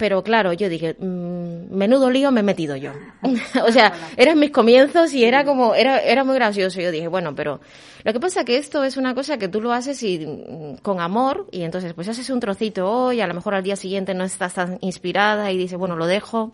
Pero 0.00 0.22
claro, 0.24 0.54
yo 0.54 0.70
dije, 0.70 0.96
mm, 0.98 1.76
menudo 1.76 2.08
lío 2.10 2.32
me 2.32 2.40
he 2.40 2.42
metido 2.42 2.74
yo. 2.74 2.92
o 3.68 3.70
sea, 3.70 3.92
eran 4.16 4.38
mis 4.38 4.50
comienzos 4.50 5.12
y 5.12 5.24
era 5.26 5.44
como, 5.44 5.74
era, 5.74 5.98
era 6.00 6.24
muy 6.24 6.34
gracioso. 6.36 6.80
Yo 6.80 6.90
dije, 6.90 7.06
bueno, 7.06 7.34
pero 7.34 7.60
lo 8.02 8.12
que 8.14 8.18
pasa 8.18 8.46
que 8.46 8.56
esto 8.56 8.82
es 8.82 8.96
una 8.96 9.14
cosa 9.14 9.36
que 9.36 9.48
tú 9.48 9.60
lo 9.60 9.72
haces 9.72 10.02
y, 10.02 10.18
mm, 10.26 10.76
con 10.78 11.00
amor 11.00 11.46
y 11.52 11.64
entonces 11.64 11.92
pues 11.92 12.08
haces 12.08 12.30
un 12.30 12.40
trocito 12.40 12.90
hoy, 12.90 13.20
a 13.20 13.26
lo 13.26 13.34
mejor 13.34 13.52
al 13.54 13.62
día 13.62 13.76
siguiente 13.76 14.14
no 14.14 14.24
estás 14.24 14.54
tan 14.54 14.78
inspirada 14.80 15.52
y 15.52 15.58
dices, 15.58 15.78
bueno, 15.78 15.96
lo 15.96 16.06
dejo. 16.06 16.50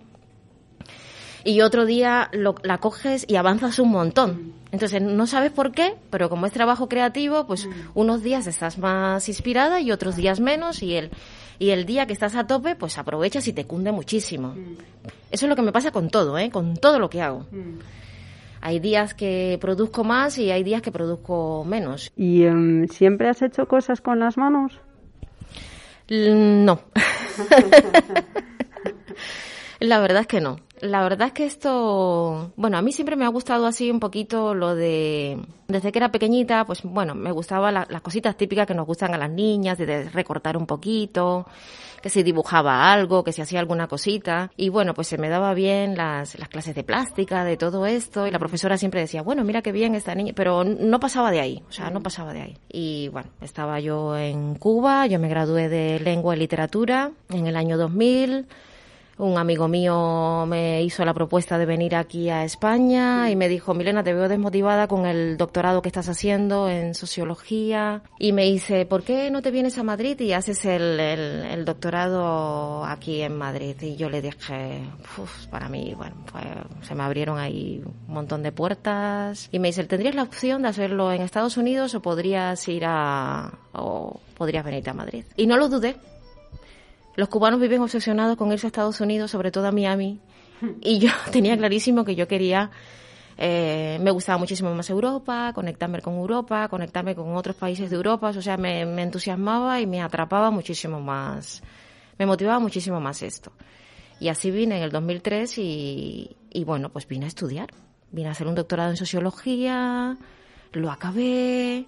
Y 1.45 1.61
otro 1.61 1.87
día 1.87 2.29
lo- 2.33 2.57
la 2.65 2.79
coges 2.79 3.25
y 3.29 3.37
avanzas 3.37 3.79
un 3.79 3.91
montón. 3.93 4.55
Entonces 4.73 5.01
no 5.01 5.29
sabes 5.29 5.53
por 5.53 5.71
qué, 5.71 5.95
pero 6.11 6.29
como 6.29 6.47
es 6.47 6.53
trabajo 6.53 6.89
creativo, 6.89 7.47
pues 7.47 7.69
unos 7.95 8.25
días 8.25 8.49
estás 8.49 8.79
más 8.79 9.29
inspirada 9.29 9.81
y 9.81 9.93
otros 9.93 10.17
días 10.17 10.41
menos 10.41 10.83
y 10.83 10.97
el, 10.97 11.11
y 11.59 11.71
el 11.71 11.87
día 11.87 12.07
que 12.07 12.13
estás 12.13 12.35
a 12.37 12.47
tope, 12.47 12.77
pues 12.77 12.99
aprovechas 12.99 13.47
y 13.49 13.53
te 13.53 13.67
cunde 13.67 13.93
muchísimo. 13.93 14.55
Eso 15.31 15.47
es 15.47 15.49
lo 15.49 15.57
que 15.57 15.63
me 15.63 15.73
pasa 15.73 15.91
con 15.91 16.11
todo, 16.11 16.39
¿eh? 16.39 16.51
con 16.51 16.77
todo 16.77 16.99
lo 16.99 17.09
que 17.11 17.23
hago. 17.23 17.47
Hay 18.61 18.81
días 18.81 19.15
que 19.15 19.59
produzco 19.61 20.03
más 20.05 20.39
y 20.39 20.51
hay 20.51 20.65
días 20.65 20.83
que 20.83 20.91
produzco 20.91 21.65
menos. 21.65 22.11
¿Y 22.17 22.45
em, 22.45 22.89
siempre 22.89 23.29
has 23.29 23.43
hecho 23.43 23.67
cosas 23.69 24.01
con 24.01 24.19
las 24.19 24.37
manos? 24.37 24.73
L- 26.09 26.35
No. 26.65 26.81
La 29.79 30.01
verdad 30.01 30.23
es 30.23 30.27
que 30.27 30.41
no. 30.41 30.57
La 30.81 31.03
verdad 31.03 31.29
es 31.29 31.33
que 31.33 31.47
esto, 31.47 32.53
bueno, 32.57 32.77
a 32.77 32.83
mí 32.83 32.93
siempre 32.93 33.17
me 33.17 33.25
ha 33.25 33.29
gustado 33.29 33.67
así 33.67 33.91
un 33.91 33.99
poquito 34.01 34.55
lo 34.55 34.75
de, 34.75 35.39
desde 35.69 35.91
que 35.91 35.99
era 35.99 36.11
pequeñita, 36.13 36.65
pues 36.67 36.83
bueno, 36.83 37.15
me 37.15 37.31
gustaba 37.33 37.73
la- 37.73 37.87
las 37.89 38.03
cositas 38.03 38.37
típicas 38.37 38.67
que 38.67 38.75
nos 38.75 38.87
gustan 38.87 39.15
a 39.15 39.19
las 39.19 39.31
niñas, 39.31 39.79
de, 39.79 40.09
recortar 40.11 40.57
un 40.59 40.67
poquito, 40.67 41.47
que 42.03 42.11
se 42.11 42.23
dibujaba 42.23 42.93
algo, 42.93 43.25
que 43.25 43.33
se 43.33 43.41
hacía 43.41 43.59
alguna 43.61 43.87
cosita. 43.87 44.51
Y 44.57 44.69
bueno, 44.69 44.93
pues 44.93 45.09
se 45.09 45.17
me 45.19 45.31
daba 45.31 45.55
bien 45.55 45.97
las, 45.97 46.39
las 46.39 46.49
clases 46.51 46.75
de 46.75 46.85
plástica, 46.85 47.45
de 47.45 47.57
todo 47.57 47.87
esto, 47.87 48.27
y 48.27 48.31
la 48.31 48.39
profesora 48.39 48.77
siempre 48.77 49.01
decía, 49.01 49.23
bueno, 49.23 49.45
mira 49.45 49.63
qué 49.63 49.73
bien 49.73 49.95
esta 49.95 50.15
niña, 50.15 50.33
pero 50.37 50.63
no 50.65 51.01
pasaba 51.01 51.31
de 51.31 51.41
ahí, 51.41 51.63
o 51.69 51.73
sea, 51.73 51.89
no 51.91 52.03
pasaba 52.03 52.35
de 52.35 52.43
ahí. 52.43 52.59
Y 52.71 53.09
bueno, 53.09 53.31
estaba 53.41 53.81
yo 53.81 54.17
en 54.17 54.57
Cuba, 54.57 55.07
yo 55.07 55.19
me 55.19 55.29
gradué 55.29 55.69
de 55.71 56.01
lengua 56.01 56.37
y 56.37 56.39
literatura 56.39 57.13
en 57.31 57.47
el 57.47 57.57
año 57.57 57.79
2000. 57.79 58.47
Un 59.19 59.39
amigo 59.39 59.67
mío 59.67 60.45
me 60.47 60.83
hizo 60.83 61.03
la 61.03 61.15
propuesta 61.15 61.57
de 61.57 61.65
venir 61.65 61.97
aquí 61.97 62.29
a 62.29 62.45
España 62.45 63.31
y 63.31 63.37
me 63.37 63.49
dijo, 63.49 63.73
Milena, 63.73 64.05
te 64.05 64.13
veo 64.13 64.29
desmotivada 64.29 64.89
con 64.89 65.07
el 65.07 65.39
doctorado 65.39 65.81
que 65.81 65.89
estás 65.89 66.11
haciendo 66.11 66.69
en 66.69 66.95
sociología. 66.95 68.03
Y 68.19 68.33
me 68.33 68.45
dice, 68.45 68.85
¿por 68.85 69.05
qué 69.05 69.31
no 69.31 69.41
te 69.41 69.51
vienes 69.51 69.79
a 69.79 69.83
Madrid 69.85 70.21
y 70.21 70.35
haces 70.35 70.67
el, 70.67 71.65
doctorado 71.65 72.85
aquí 72.85 73.23
en 73.23 73.39
Madrid? 73.39 73.75
Y 73.81 73.97
yo 73.97 74.11
le 74.11 74.21
dije, 74.21 74.83
"Uf, 75.17 75.47
para 75.47 75.71
mí, 75.71 75.95
bueno, 75.97 76.17
fue- 76.27 76.43
se 76.87 76.95
me 76.95 77.03
abrieron 77.03 77.39
ahí 77.39 77.83
un 78.07 78.13
montón 78.15 78.43
de 78.43 78.53
puertas. 78.53 79.49
Y 79.51 79.59
me 79.61 79.69
dice, 79.69 79.85
¿tendrías 79.85 80.15
la 80.15 80.25
opción 80.25 80.61
de 80.61 80.69
hacerlo 80.69 81.11
en 81.11 81.23
Estados 81.23 81.57
Unidos 81.57 81.95
o 81.95 82.03
podrías 82.03 82.69
ir 82.69 82.85
a... 82.87 83.51
o 83.73 84.21
podrías 84.37 84.63
venirte 84.63 84.91
a 84.91 84.95
Madrid? 84.95 85.25
Y 85.39 85.47
no 85.47 85.57
lo 85.57 85.71
dudé. 85.71 85.97
Los 87.17 87.29
cubanos 87.29 87.61
viven 87.61 87.81
obsesionados 87.81 88.37
con 88.37 88.53
irse 88.53 88.67
a 88.67 88.69
Estados 88.69 89.01
Unidos, 89.01 89.31
sobre 89.31 89.51
todo 89.51 89.67
a 89.67 89.73
Miami. 89.73 90.21
Y 90.83 90.99
yo 90.99 91.11
tenía 91.33 91.57
clarísimo 91.57 92.05
que 92.05 92.15
yo 92.15 92.29
quería, 92.29 92.71
eh, 93.39 93.99
me 94.01 94.11
gustaba 94.11 94.39
muchísimo 94.39 94.75
más 94.75 94.89
Europa, 94.91 95.53
conectarme 95.55 96.01
con 96.01 96.15
Europa, 96.15 96.69
conectarme 96.69 97.15
con 97.15 97.35
otros 97.35 97.57
países 97.57 97.91
de 97.91 97.97
Europa. 97.97 98.29
O 98.29 98.43
sea, 98.43 98.57
me, 98.57 98.85
me 98.85 99.03
entusiasmaba 99.03 99.81
y 99.81 99.87
me 99.87 100.03
atrapaba 100.03 100.51
muchísimo 100.51 101.01
más, 101.01 101.63
me 102.19 102.27
motivaba 102.27 102.59
muchísimo 102.61 103.01
más 103.01 103.23
esto. 103.23 103.53
Y 104.21 104.29
así 104.29 104.51
vine 104.51 104.79
en 104.79 104.83
el 104.83 104.91
2003 104.91 105.59
y, 105.59 106.37
y 106.51 106.65
bueno, 106.65 106.91
pues 106.91 107.07
vine 107.09 107.27
a 107.27 107.29
estudiar. 107.29 107.69
Vine 108.13 108.29
a 108.29 108.33
hacer 108.33 108.47
un 108.47 108.55
doctorado 108.55 108.91
en 108.91 108.97
sociología, 108.97 110.17
lo 110.73 110.91
acabé. 110.91 111.87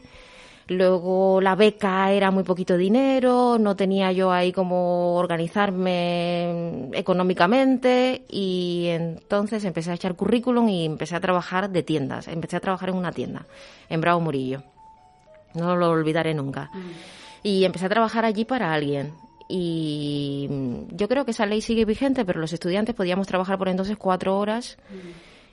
Luego 0.69 1.41
la 1.41 1.55
beca 1.55 2.13
era 2.13 2.31
muy 2.31 2.45
poquito 2.45 2.77
dinero, 2.77 3.57
no 3.59 3.75
tenía 3.75 4.13
yo 4.13 4.31
ahí 4.31 4.53
como 4.53 5.15
organizarme 5.17 6.91
económicamente 6.93 8.27
y 8.29 8.89
entonces 8.89 9.65
empecé 9.65 9.93
a 9.93 9.95
echar 9.95 10.15
currículum 10.15 10.69
y 10.69 10.85
empecé 10.85 11.17
a 11.17 11.21
trabajar 11.21 11.71
de 11.71 11.83
tiendas. 11.83 12.29
Empecé 12.29 12.57
a 12.57 12.61
trabajar 12.61 12.91
en 12.91 12.97
una 12.97 13.13
tienda, 13.13 13.47
en 13.89 14.03
Bravo 14.03 14.21
Murillo. 14.21 14.63
No 15.55 15.75
lo 15.75 15.89
olvidaré 15.89 16.35
nunca. 16.35 16.71
Y 17.43 17.65
empecé 17.65 17.87
a 17.87 17.91
trabajar 17.91 18.27
allí 18.27 18.45
para 18.45 18.71
alguien. 18.71 19.15
Y 19.49 20.49
mm, 20.51 20.97
yo 20.97 21.09
creo 21.09 21.25
que 21.25 21.31
esa 21.31 21.47
ley 21.47 21.63
sigue 21.63 21.87
vigente, 21.87 22.27
pero 22.27 22.41
los 22.41 22.53
estudiantes 22.53 22.95
podíamos 22.95 23.27
trabajar 23.27 23.57
por 23.57 23.69
entonces 23.69 23.97
cuatro 23.97 24.39
horas. 24.39 24.77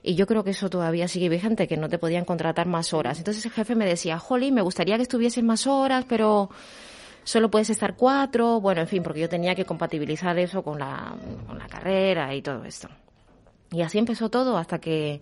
Y 0.08 0.14
yo 0.14 0.28
creo 0.28 0.44
que 0.44 0.52
eso 0.52 0.70
todavía 0.70 1.08
sigue 1.08 1.30
vigente, 1.30 1.68
que 1.68 1.78
no 1.78 1.90
te 1.90 1.98
podían 1.98 2.26
contratar 2.26 2.68
más 2.68 2.94
horas. 2.94 3.18
Entonces 3.18 3.44
el 3.46 3.52
jefe 3.52 3.74
me 3.74 3.88
decía, 3.88 4.20
Jolly, 4.20 4.52
me 4.52 4.62
gustaría 4.62 4.98
que 4.98 5.02
estuvieses 5.02 5.44
más 5.44 5.66
horas, 5.66 6.06
pero 6.08 6.52
solo 7.24 7.50
puedes 7.50 7.72
estar 7.72 7.96
cuatro. 7.96 8.62
Bueno, 8.62 8.82
en 8.82 8.88
fin, 8.88 9.02
porque 9.02 9.22
yo 9.22 9.30
tenía 9.30 9.56
que 9.56 9.66
compatibilizar 9.66 10.38
eso 10.38 10.62
con 10.62 10.78
la, 10.78 11.16
con 11.48 11.58
la 11.58 11.68
carrera 11.68 12.36
y 12.36 12.44
todo 12.44 12.64
esto. 12.66 12.88
Y 13.72 13.82
así 13.82 13.98
empezó 13.98 14.30
todo 14.30 14.58
hasta 14.60 14.80
que 14.80 15.22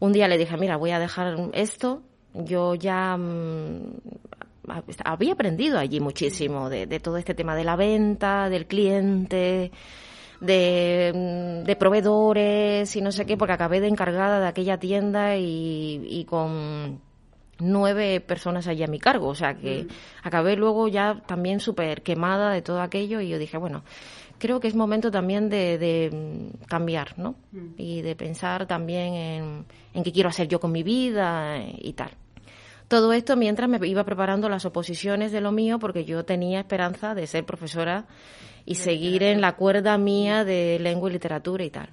un 0.00 0.12
día 0.12 0.28
le 0.28 0.38
dije, 0.38 0.56
mira, 0.56 0.78
voy 0.78 0.92
a 0.92 0.98
dejar 0.98 1.36
esto. 1.52 2.02
Yo 2.32 2.74
ya 2.74 3.18
mm, 3.18 4.00
había 5.04 5.34
aprendido 5.34 5.78
allí 5.78 6.00
muchísimo 6.00 6.70
de, 6.70 6.86
de 6.86 7.00
todo 7.00 7.18
este 7.18 7.34
tema 7.34 7.54
de 7.54 7.64
la 7.64 7.76
venta, 7.76 8.48
del 8.48 8.66
cliente, 8.66 9.72
de, 10.40 11.12
mm, 11.14 11.64
de 11.64 11.76
proveedores 11.76 12.94
y 12.96 13.00
no 13.00 13.12
sé 13.12 13.26
qué, 13.26 13.36
porque 13.36 13.52
acabé 13.52 13.80
de 13.80 13.88
encargada 13.88 14.40
de 14.40 14.46
aquella 14.46 14.78
tienda 14.78 15.36
y, 15.36 16.06
y 16.08 16.24
con 16.24 17.00
nueve 17.58 18.20
personas 18.20 18.66
allí 18.66 18.82
a 18.82 18.88
mi 18.88 18.98
cargo. 18.98 19.28
O 19.28 19.34
sea 19.34 19.54
que 19.54 19.86
acabé 20.22 20.56
luego 20.56 20.88
ya 20.88 21.22
también 21.26 21.60
súper 21.60 22.02
quemada 22.02 22.52
de 22.52 22.62
todo 22.62 22.80
aquello 22.80 23.20
y 23.20 23.28
yo 23.28 23.38
dije, 23.38 23.56
bueno, 23.56 23.84
creo 24.38 24.60
que 24.60 24.68
es 24.68 24.74
momento 24.74 25.10
también 25.10 25.48
de, 25.48 25.78
de 25.78 26.10
mm, 26.12 26.66
cambiar, 26.66 27.18
¿no? 27.18 27.36
Y 27.76 28.02
de 28.02 28.16
pensar 28.16 28.66
también 28.66 29.14
en, 29.14 29.64
en 29.94 30.04
qué 30.04 30.12
quiero 30.12 30.28
hacer 30.28 30.48
yo 30.48 30.60
con 30.60 30.72
mi 30.72 30.82
vida 30.82 31.58
y 31.78 31.92
tal. 31.94 32.10
Todo 32.88 33.12
esto 33.12 33.36
mientras 33.36 33.68
me 33.68 33.84
iba 33.88 34.04
preparando 34.04 34.48
las 34.48 34.64
oposiciones 34.64 35.32
de 35.32 35.40
lo 35.40 35.50
mío 35.50 35.80
porque 35.80 36.04
yo 36.04 36.24
tenía 36.24 36.60
esperanza 36.60 37.16
de 37.16 37.26
ser 37.26 37.44
profesora 37.44 38.06
y 38.66 38.74
seguir 38.74 39.22
en 39.22 39.40
la 39.40 39.52
cuerda 39.56 39.96
mía 39.96 40.44
de 40.44 40.78
lengua 40.80 41.08
y 41.08 41.12
literatura 41.14 41.64
y 41.64 41.70
tal. 41.70 41.88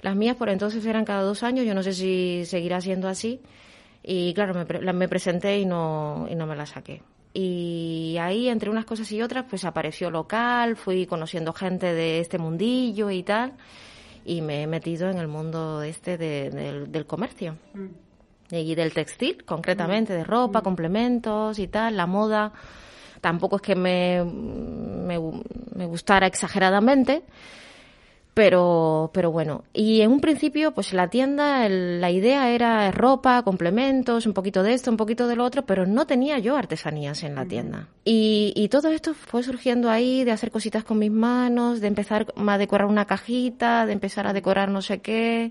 Las 0.00 0.14
mías 0.16 0.36
por 0.36 0.48
entonces 0.48 0.86
eran 0.86 1.04
cada 1.04 1.22
dos 1.22 1.42
años, 1.42 1.66
yo 1.66 1.74
no 1.74 1.82
sé 1.82 1.92
si 1.92 2.44
seguirá 2.46 2.80
siendo 2.80 3.08
así. 3.08 3.40
Y 4.02 4.32
claro, 4.34 4.54
me, 4.54 4.64
pre- 4.64 4.92
me 4.92 5.08
presenté 5.08 5.58
y 5.58 5.66
no, 5.66 6.26
y 6.30 6.36
no 6.36 6.46
me 6.46 6.54
la 6.54 6.64
saqué. 6.64 7.02
Y 7.34 8.16
ahí, 8.20 8.48
entre 8.48 8.70
unas 8.70 8.84
cosas 8.84 9.10
y 9.12 9.20
otras, 9.20 9.44
pues 9.50 9.64
apareció 9.64 10.10
local, 10.10 10.76
fui 10.76 11.06
conociendo 11.06 11.52
gente 11.52 11.92
de 11.92 12.20
este 12.20 12.38
mundillo 12.38 13.10
y 13.10 13.22
tal, 13.24 13.54
y 14.24 14.40
me 14.42 14.62
he 14.62 14.66
metido 14.66 15.10
en 15.10 15.18
el 15.18 15.26
mundo 15.28 15.82
este 15.82 16.16
de- 16.16 16.50
del, 16.50 16.92
del 16.92 17.04
comercio. 17.06 17.56
Y 18.50 18.74
del 18.76 18.92
textil, 18.94 19.44
concretamente, 19.44 20.12
de 20.12 20.22
ropa, 20.22 20.62
complementos 20.62 21.58
y 21.58 21.66
tal, 21.66 21.96
la 21.96 22.06
moda. 22.06 22.52
Tampoco 23.20 23.56
es 23.56 23.62
que 23.62 23.74
me, 23.76 24.22
me, 24.24 25.18
me 25.74 25.86
gustara 25.86 26.26
exageradamente, 26.26 27.22
pero, 28.34 29.10
pero 29.14 29.30
bueno. 29.30 29.64
Y 29.72 30.02
en 30.02 30.10
un 30.12 30.20
principio, 30.20 30.72
pues 30.72 30.92
la 30.92 31.08
tienda, 31.08 31.64
el- 31.64 32.02
la 32.02 32.10
idea 32.10 32.50
era 32.50 32.90
ropa, 32.90 33.42
complementos, 33.42 34.26
un 34.26 34.34
poquito 34.34 34.62
de 34.62 34.74
esto, 34.74 34.90
un 34.90 34.98
poquito 34.98 35.26
de 35.26 35.36
lo 35.36 35.44
otro, 35.44 35.62
pero 35.64 35.86
no 35.86 36.06
tenía 36.06 36.38
yo 36.38 36.54
artesanías 36.56 37.22
en 37.22 37.34
la 37.34 37.46
tienda. 37.46 37.88
Y, 38.04 38.52
y 38.54 38.68
todo 38.68 38.88
esto 38.88 39.14
fue 39.14 39.42
surgiendo 39.42 39.88
ahí, 39.90 40.22
de 40.24 40.32
hacer 40.32 40.50
cositas 40.50 40.84
con 40.84 40.98
mis 40.98 41.10
manos, 41.10 41.80
de 41.80 41.86
empezar 41.86 42.26
a 42.36 42.58
decorar 42.58 42.88
una 42.88 43.06
cajita, 43.06 43.86
de 43.86 43.92
empezar 43.94 44.26
a 44.26 44.34
decorar 44.34 44.68
no 44.70 44.82
sé 44.82 44.98
qué 45.00 45.50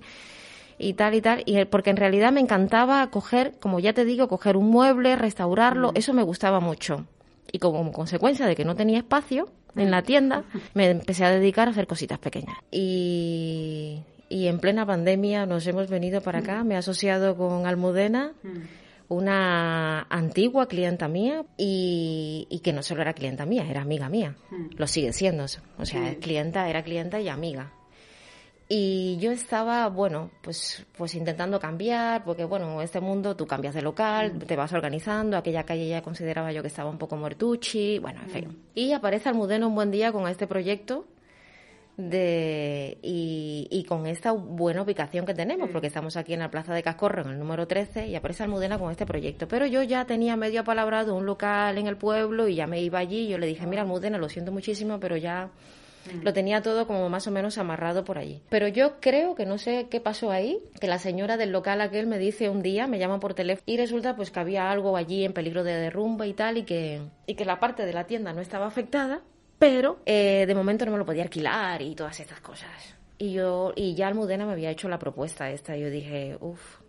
y 0.78 0.94
tal 0.94 1.16
y 1.16 1.22
tal, 1.22 1.42
y 1.46 1.64
porque 1.66 1.90
en 1.90 1.98
realidad 1.98 2.32
me 2.34 2.42
encantaba 2.42 3.10
coger, 3.10 3.54
como 3.60 3.80
ya 3.80 3.94
te 3.94 4.04
digo, 4.06 4.28
coger 4.28 4.58
un 4.58 4.70
mueble, 4.70 5.16
restaurarlo, 5.16 5.92
eso 5.96 6.14
me 6.14 6.22
gustaba 6.22 6.60
mucho. 6.60 7.06
Y 7.52 7.60
como 7.60 7.92
consecuencia 7.92 8.46
de 8.46 8.56
que 8.56 8.66
no 8.66 8.76
tenía 8.76 8.98
espacio 8.98 9.48
en 9.76 9.92
la 9.92 10.02
tienda, 10.02 10.44
me 10.74 10.90
empecé 10.90 11.26
a 11.26 11.32
dedicar 11.32 11.68
a 11.68 11.72
hacer 11.72 11.88
cositas 11.88 12.20
pequeñas. 12.20 12.58
Y, 12.72 14.00
y 14.30 14.48
en 14.48 14.60
plena 14.60 14.86
pandemia 14.86 15.46
nos 15.46 15.68
hemos 15.68 15.90
venido 15.90 16.22
para 16.22 16.40
acá, 16.40 16.64
me 16.64 16.76
he 16.76 16.78
asociado 16.78 17.36
con 17.38 17.66
Almudena, 17.66 18.34
una 19.08 20.02
antigua 20.10 20.68
clienta 20.68 21.08
mía 21.08 21.46
y, 21.58 22.48
y 22.50 22.60
que 22.60 22.74
no 22.74 22.82
solo 22.82 23.02
era 23.02 23.14
clienta 23.14 23.46
mía, 23.46 23.66
era 23.70 23.82
amiga 23.82 24.10
mía. 24.10 24.36
Lo 24.78 24.88
sigue 24.88 25.14
siendo. 25.14 25.46
O 25.78 25.86
sea, 25.86 26.10
es 26.10 26.18
clienta, 26.18 26.70
era 26.70 26.84
clienta 26.84 27.20
y 27.20 27.30
amiga. 27.30 27.72
Y 28.68 29.18
yo 29.18 29.32
estaba, 29.32 29.88
bueno, 29.90 30.32
pues, 30.42 30.84
pues 30.98 31.14
intentando 31.14 31.60
cambiar, 31.60 32.24
porque 32.24 32.46
bueno, 32.46 32.74
en 32.74 32.82
este 32.82 33.00
mundo 33.00 33.36
tú 33.36 33.46
cambias 33.46 33.76
de 33.76 33.84
local, 33.84 34.40
te 34.40 34.56
vas 34.56 34.74
organizando, 34.74 35.38
aquella 35.38 35.64
calle 35.64 35.88
ya 35.88 36.02
consideraba 36.02 36.52
yo 36.52 36.64
que 36.64 36.70
estaba 36.70 36.90
un 36.90 36.98
poco 36.98 37.16
muertuchi, 37.16 38.00
bueno, 38.00 38.22
en 38.24 38.30
fin. 38.30 38.64
Y 38.74 38.94
aparece 38.94 39.30
Almudena 39.30 39.68
un 39.68 39.76
buen 39.76 39.92
día 39.92 40.12
con 40.12 40.28
este 40.28 40.48
proyecto 40.48 41.06
de 41.98 42.98
y, 43.04 43.68
y 43.70 43.84
con 43.84 44.08
esta 44.08 44.32
buena 44.32 44.82
ubicación 44.82 45.28
que 45.28 45.36
tenemos, 45.36 45.70
porque 45.70 45.88
estamos 45.88 46.18
aquí 46.18 46.34
en 46.34 46.40
la 46.40 46.50
Plaza 46.50 46.74
de 46.74 46.82
Cascorro, 46.82 47.22
en 47.22 47.30
el 47.30 47.40
número 47.40 47.68
13, 47.68 48.08
y 48.08 48.16
aparece 48.16 48.42
Almudena 48.42 48.80
con 48.80 48.90
este 48.90 49.06
proyecto. 49.06 49.48
Pero 49.48 49.68
yo 49.68 49.84
ya 49.84 50.06
tenía 50.06 50.36
medio 50.38 50.62
apalabrado 50.62 51.16
un 51.16 51.28
local 51.28 51.78
en 51.78 51.86
el 51.86 51.98
pueblo 51.98 52.48
y 52.48 52.56
ya 52.56 52.66
me 52.66 52.82
iba 52.82 52.98
allí, 52.98 53.26
y 53.26 53.28
yo 53.28 53.38
le 53.38 53.46
dije, 53.46 53.68
mira 53.68 53.84
Almudena, 53.84 54.18
lo 54.18 54.28
siento 54.28 54.52
muchísimo, 54.52 55.00
pero 55.00 55.18
ya 55.18 55.52
lo 56.22 56.34
tenía 56.34 56.62
todo 56.62 56.88
como 56.88 57.10
más 57.10 57.28
o 57.28 57.32
menos 57.32 57.58
amarrado 57.58 58.04
por 58.04 58.18
allí. 58.18 58.42
Pero 58.50 58.68
yo 58.68 59.00
creo 59.00 59.36
que 59.36 59.46
no 59.46 59.58
sé 59.58 59.88
qué 59.90 60.00
pasó 60.00 60.32
ahí, 60.32 60.60
que 60.80 60.88
la 60.88 61.00
señora 61.00 61.38
del 61.38 61.52
local 61.52 61.82
aquel 61.82 62.08
me 62.08 62.18
dice 62.18 62.50
un 62.50 62.62
día, 62.62 62.88
me 62.88 63.00
llama 63.00 63.20
por 63.20 63.34
teléfono 63.34 63.64
y 63.66 63.78
resulta 63.78 64.16
pues 64.16 64.32
que 64.32 64.40
había 64.40 64.72
algo 64.72 64.98
allí 64.98 65.26
en 65.26 65.34
peligro 65.34 65.64
de 65.64 65.74
derrumbe 65.74 66.28
y 66.28 66.34
tal 66.34 66.58
y 66.58 66.64
que, 66.64 67.02
y 67.26 67.36
que 67.36 67.46
la 67.46 67.60
parte 67.60 67.86
de 67.86 67.94
la 67.94 68.06
tienda 68.06 68.34
no 68.34 68.42
estaba 68.42 68.68
afectada, 68.68 69.22
pero 69.60 70.00
eh, 70.06 70.46
de 70.48 70.56
momento 70.56 70.86
no 70.86 70.92
me 70.92 70.98
lo 70.98 71.06
podía 71.06 71.24
alquilar 71.24 71.82
y 71.82 71.96
todas 71.96 72.20
estas 72.20 72.42
cosas. 72.42 72.96
Y 73.18 73.32
yo, 73.32 73.72
y 73.76 73.96
ya 73.96 74.08
Almudena 74.08 74.46
me 74.46 74.54
había 74.54 74.72
hecho 74.72 74.90
la 74.90 75.00
propuesta 75.00 75.50
esta 75.50 75.78
y 75.78 75.82
yo 75.82 75.90
dije, 75.90 76.38
uff, 76.42 76.80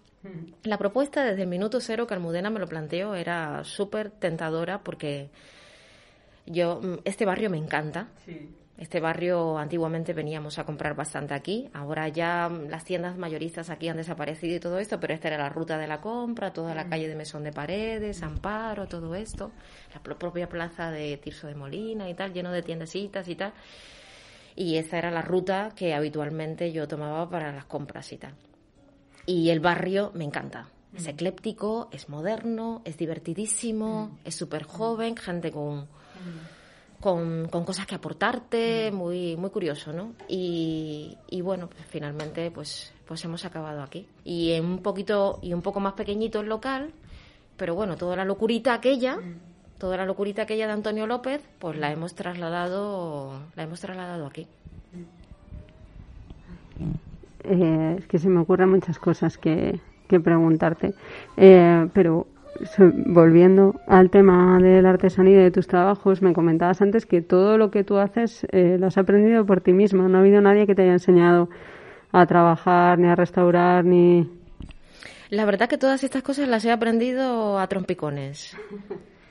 la 0.64 0.76
propuesta 0.76 1.24
desde 1.24 1.42
el 1.42 1.48
minuto 1.48 1.80
cero 1.80 2.06
que 2.06 2.14
Almudena 2.14 2.50
me 2.50 2.58
lo 2.58 2.66
planteó 2.66 3.14
era 3.14 3.62
súper 3.62 4.10
tentadora 4.10 4.82
porque 4.82 5.30
yo, 6.46 6.80
mm, 6.82 6.98
este 7.04 7.24
barrio 7.24 7.50
me 7.50 7.58
encanta. 7.58 8.08
Este 8.78 9.00
barrio 9.00 9.56
antiguamente 9.56 10.12
veníamos 10.12 10.58
a 10.58 10.64
comprar 10.64 10.94
bastante 10.94 11.32
aquí, 11.32 11.70
ahora 11.72 12.08
ya 12.08 12.48
mm, 12.50 12.68
las 12.68 12.84
tiendas 12.84 13.16
mayoristas 13.16 13.70
aquí 13.70 13.88
han 13.88 13.96
desaparecido 13.96 14.56
y 14.56 14.60
todo 14.60 14.78
esto, 14.78 15.00
pero 15.00 15.14
esta 15.14 15.28
era 15.28 15.38
la 15.38 15.48
ruta 15.48 15.78
de 15.78 15.86
la 15.86 16.00
compra, 16.02 16.52
toda 16.52 16.74
la 16.74 16.86
calle 16.88 17.08
de 17.08 17.14
Mesón 17.16 17.42
de 17.42 17.52
Paredes, 17.52 18.22
Amparo, 18.22 18.86
todo 18.86 19.14
esto, 19.14 19.50
la 19.94 20.02
pro- 20.02 20.18
propia 20.18 20.48
plaza 20.48 20.90
de 20.90 21.16
Tirso 21.16 21.46
de 21.46 21.54
Molina 21.54 22.08
y 22.10 22.14
tal, 22.14 22.34
lleno 22.34 22.52
de 22.52 22.62
tiendecitas 22.62 23.26
y 23.28 23.34
tal. 23.36 23.54
Y 24.54 24.76
esta 24.76 24.98
era 24.98 25.10
la 25.10 25.22
ruta 25.22 25.72
que 25.74 25.94
habitualmente 25.94 26.70
yo 26.72 26.86
tomaba 26.86 27.28
para 27.30 27.52
las 27.52 27.64
compras 27.64 28.12
y 28.12 28.18
tal. 28.18 28.34
Y 29.26 29.50
el 29.50 29.60
barrio 29.60 30.12
me 30.14 30.24
encanta. 30.24 30.68
Es 30.94 31.06
ecléptico, 31.06 31.88
es 31.92 32.08
moderno, 32.08 32.80
es 32.84 32.96
divertidísimo, 32.96 34.18
es 34.24 34.34
súper 34.34 34.62
joven, 34.64 35.16
gente 35.16 35.50
con, 35.50 35.86
con, 37.00 37.48
con 37.48 37.64
cosas 37.64 37.86
que 37.86 37.94
aportarte, 37.94 38.90
muy, 38.92 39.36
muy 39.36 39.50
curioso, 39.50 39.92
¿no? 39.92 40.12
Y, 40.28 41.16
y 41.30 41.40
bueno, 41.40 41.68
pues 41.68 41.84
finalmente 41.86 42.50
pues, 42.50 42.92
pues 43.06 43.24
hemos 43.24 43.44
acabado 43.44 43.82
aquí. 43.82 44.06
Y 44.24 44.52
en 44.52 44.64
un 44.64 44.78
poquito, 44.78 45.38
y 45.42 45.52
un 45.52 45.62
poco 45.62 45.80
más 45.80 45.94
pequeñito 45.94 46.40
el 46.40 46.48
local, 46.48 46.90
pero 47.56 47.74
bueno, 47.74 47.96
toda 47.96 48.16
la 48.16 48.24
locurita 48.24 48.74
aquella, 48.74 49.18
toda 49.78 49.96
la 49.96 50.04
locurita 50.04 50.42
aquella 50.42 50.66
de 50.66 50.72
Antonio 50.72 51.06
López, 51.06 51.42
pues 51.58 51.78
la 51.78 51.90
hemos 51.90 52.14
trasladado, 52.14 53.40
la 53.54 53.62
hemos 53.62 53.80
trasladado 53.80 54.26
aquí. 54.26 54.46
Eh, 57.44 57.96
es 57.98 58.06
que 58.06 58.18
se 58.18 58.28
me 58.28 58.40
ocurren 58.40 58.70
muchas 58.70 58.98
cosas 58.98 59.38
que, 59.38 59.80
que 60.08 60.20
preguntarte. 60.20 60.94
Eh, 61.36 61.88
pero 61.92 62.26
volviendo 63.06 63.80
al 63.86 64.10
tema 64.10 64.58
de 64.58 64.82
la 64.82 64.90
artesanía 64.90 65.40
y 65.40 65.44
de 65.44 65.50
tus 65.50 65.66
trabajos, 65.66 66.22
me 66.22 66.32
comentabas 66.32 66.82
antes 66.82 67.06
que 67.06 67.22
todo 67.22 67.58
lo 67.58 67.70
que 67.70 67.84
tú 67.84 67.98
haces 67.98 68.46
eh, 68.52 68.76
lo 68.78 68.86
has 68.86 68.98
aprendido 68.98 69.44
por 69.46 69.60
ti 69.60 69.72
misma. 69.72 70.08
No 70.08 70.18
ha 70.18 70.20
habido 70.20 70.40
nadie 70.40 70.66
que 70.66 70.74
te 70.74 70.82
haya 70.82 70.92
enseñado 70.92 71.48
a 72.12 72.26
trabajar, 72.26 72.98
ni 72.98 73.08
a 73.08 73.14
restaurar, 73.14 73.84
ni... 73.84 74.30
La 75.28 75.44
verdad 75.44 75.68
que 75.68 75.78
todas 75.78 76.04
estas 76.04 76.22
cosas 76.22 76.48
las 76.48 76.64
he 76.64 76.70
aprendido 76.70 77.58
a 77.58 77.66
trompicones. 77.66 78.56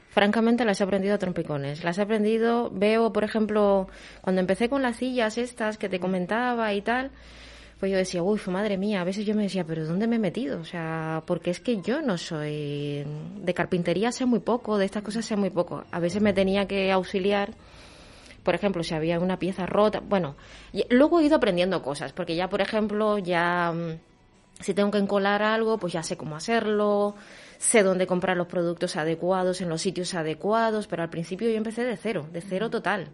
Francamente 0.09 0.65
las 0.65 0.79
he 0.79 0.83
aprendido 0.83 1.15
a 1.15 1.17
trompicones. 1.17 1.83
Las 1.83 1.97
he 1.97 2.01
aprendido, 2.01 2.69
veo, 2.71 3.11
por 3.11 3.23
ejemplo, 3.23 3.87
cuando 4.21 4.41
empecé 4.41 4.69
con 4.69 4.81
las 4.81 4.97
sillas 4.97 5.37
estas 5.37 5.77
que 5.77 5.89
te 5.89 5.99
comentaba 5.99 6.73
y 6.73 6.81
tal, 6.81 7.11
pues 7.79 7.91
yo 7.91 7.97
decía, 7.97 8.23
uy, 8.23 8.39
madre 8.47 8.77
mía, 8.77 9.01
a 9.01 9.03
veces 9.03 9.25
yo 9.25 9.35
me 9.35 9.43
decía, 9.43 9.65
pero 9.65 9.85
¿dónde 9.85 10.07
me 10.07 10.15
he 10.15 10.19
metido? 10.19 10.59
O 10.59 10.65
sea, 10.65 11.23
porque 11.25 11.51
es 11.51 11.59
que 11.59 11.81
yo 11.81 12.01
no 12.01 12.17
soy 12.17 13.05
de 13.41 13.53
carpintería, 13.53 14.11
sé 14.11 14.25
muy 14.25 14.39
poco, 14.39 14.77
de 14.77 14.85
estas 14.85 15.03
cosas 15.03 15.25
sé 15.25 15.35
muy 15.35 15.49
poco. 15.49 15.83
A 15.91 15.99
veces 15.99 16.21
me 16.21 16.33
tenía 16.33 16.67
que 16.67 16.91
auxiliar 16.91 17.53
por 18.45 18.53
ejemplo, 18.53 18.83
si 18.83 18.93
había 18.93 19.19
una 19.19 19.39
pieza 19.39 19.65
rota, 19.65 20.01
bueno, 20.07 20.35
luego 20.89 21.19
he 21.19 21.25
ido 21.25 21.35
aprendiendo 21.35 21.81
cosas, 21.81 22.13
porque 22.13 22.35
ya, 22.35 22.47
por 22.47 22.61
ejemplo, 22.61 23.17
ya 23.17 23.73
mm, 23.73 23.97
si 24.61 24.75
tengo 24.75 24.91
que 24.91 24.99
encolar 24.99 25.41
algo, 25.41 25.79
pues 25.79 25.93
ya 25.93 26.03
sé 26.03 26.15
cómo 26.15 26.35
hacerlo, 26.35 27.15
sé 27.57 27.81
dónde 27.81 28.05
comprar 28.05 28.37
los 28.37 28.47
productos 28.47 28.95
adecuados 28.97 29.61
en 29.61 29.69
los 29.69 29.81
sitios 29.81 30.13
adecuados, 30.13 30.85
pero 30.85 31.01
al 31.01 31.09
principio 31.09 31.49
yo 31.49 31.57
empecé 31.57 31.83
de 31.83 31.97
cero, 31.97 32.27
de 32.31 32.41
cero 32.41 32.69
total. 32.69 33.09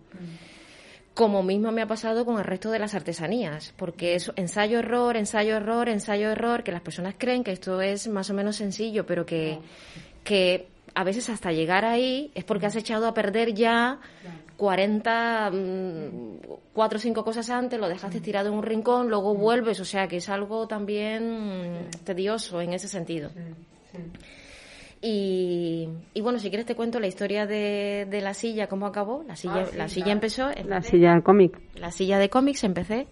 Como 1.14 1.44
mismo 1.44 1.72
me 1.72 1.82
ha 1.82 1.88
pasado 1.88 2.26
con 2.26 2.38
el 2.38 2.46
resto 2.46 2.72
de 2.72 2.80
las 2.80 2.94
artesanías, 2.96 3.74
porque 3.78 4.16
es 4.16 4.32
ensayo-error, 4.36 5.18
ensayo-error, 5.18 5.90
ensayo-error, 5.90 6.64
que 6.64 6.72
las 6.72 6.82
personas 6.82 7.16
creen 7.18 7.44
que 7.44 7.52
esto 7.52 7.82
es 7.82 8.08
más 8.08 8.30
o 8.30 8.34
menos 8.34 8.56
sencillo, 8.56 9.06
pero 9.06 9.26
que, 9.26 9.60
que 10.24 10.68
a 10.96 11.04
veces 11.04 11.30
hasta 11.30 11.52
llegar 11.52 11.86
ahí 11.86 12.32
es 12.34 12.44
porque 12.44 12.66
has 12.66 12.76
echado 12.76 13.08
a 13.08 13.14
perder 13.14 13.54
ya 13.54 14.00
40, 14.58 15.52
mm, 15.52 16.38
cuatro 16.74 16.98
o 16.98 17.02
cinco 17.02 17.24
cosas 17.24 17.50
antes, 17.50 17.80
lo 17.80 17.90
dejaste 17.90 18.22
tirado 18.22 18.50
en 18.50 18.56
un 18.56 18.64
rincón, 18.64 19.10
luego 19.10 19.36
vuelves, 19.36 19.80
o 19.80 19.86
sea 19.86 20.08
que 20.08 20.18
es 20.18 20.30
algo 20.30 20.68
también 20.68 21.80
mm, 21.82 21.90
tedioso 22.04 22.62
en 22.62 22.74
ese 22.74 22.88
sentido. 22.88 23.32
Y, 25.02 25.88
y 26.14 26.22
bueno, 26.22 26.38
si 26.40 26.50
quieres 26.50 26.66
te 26.68 26.76
cuento 26.76 27.00
la 27.00 27.08
historia 27.08 27.48
de, 27.48 28.06
de 28.10 28.22
la 28.22 28.34
silla, 28.36 28.68
cómo 28.68 28.86
acabó. 28.86 29.24
La 29.28 29.36
silla, 29.36 29.66
la 29.76 29.88
silla 29.90 30.12
empezó... 30.12 30.48
La 30.50 30.78
empecé- 30.78 30.92
silla 30.92 31.16
de 31.16 31.24
cómic. 31.24 31.58
la 31.76 31.92
silla 31.92 32.20
de 32.20 32.30
cómics 32.30 32.64
empecé 32.64 33.08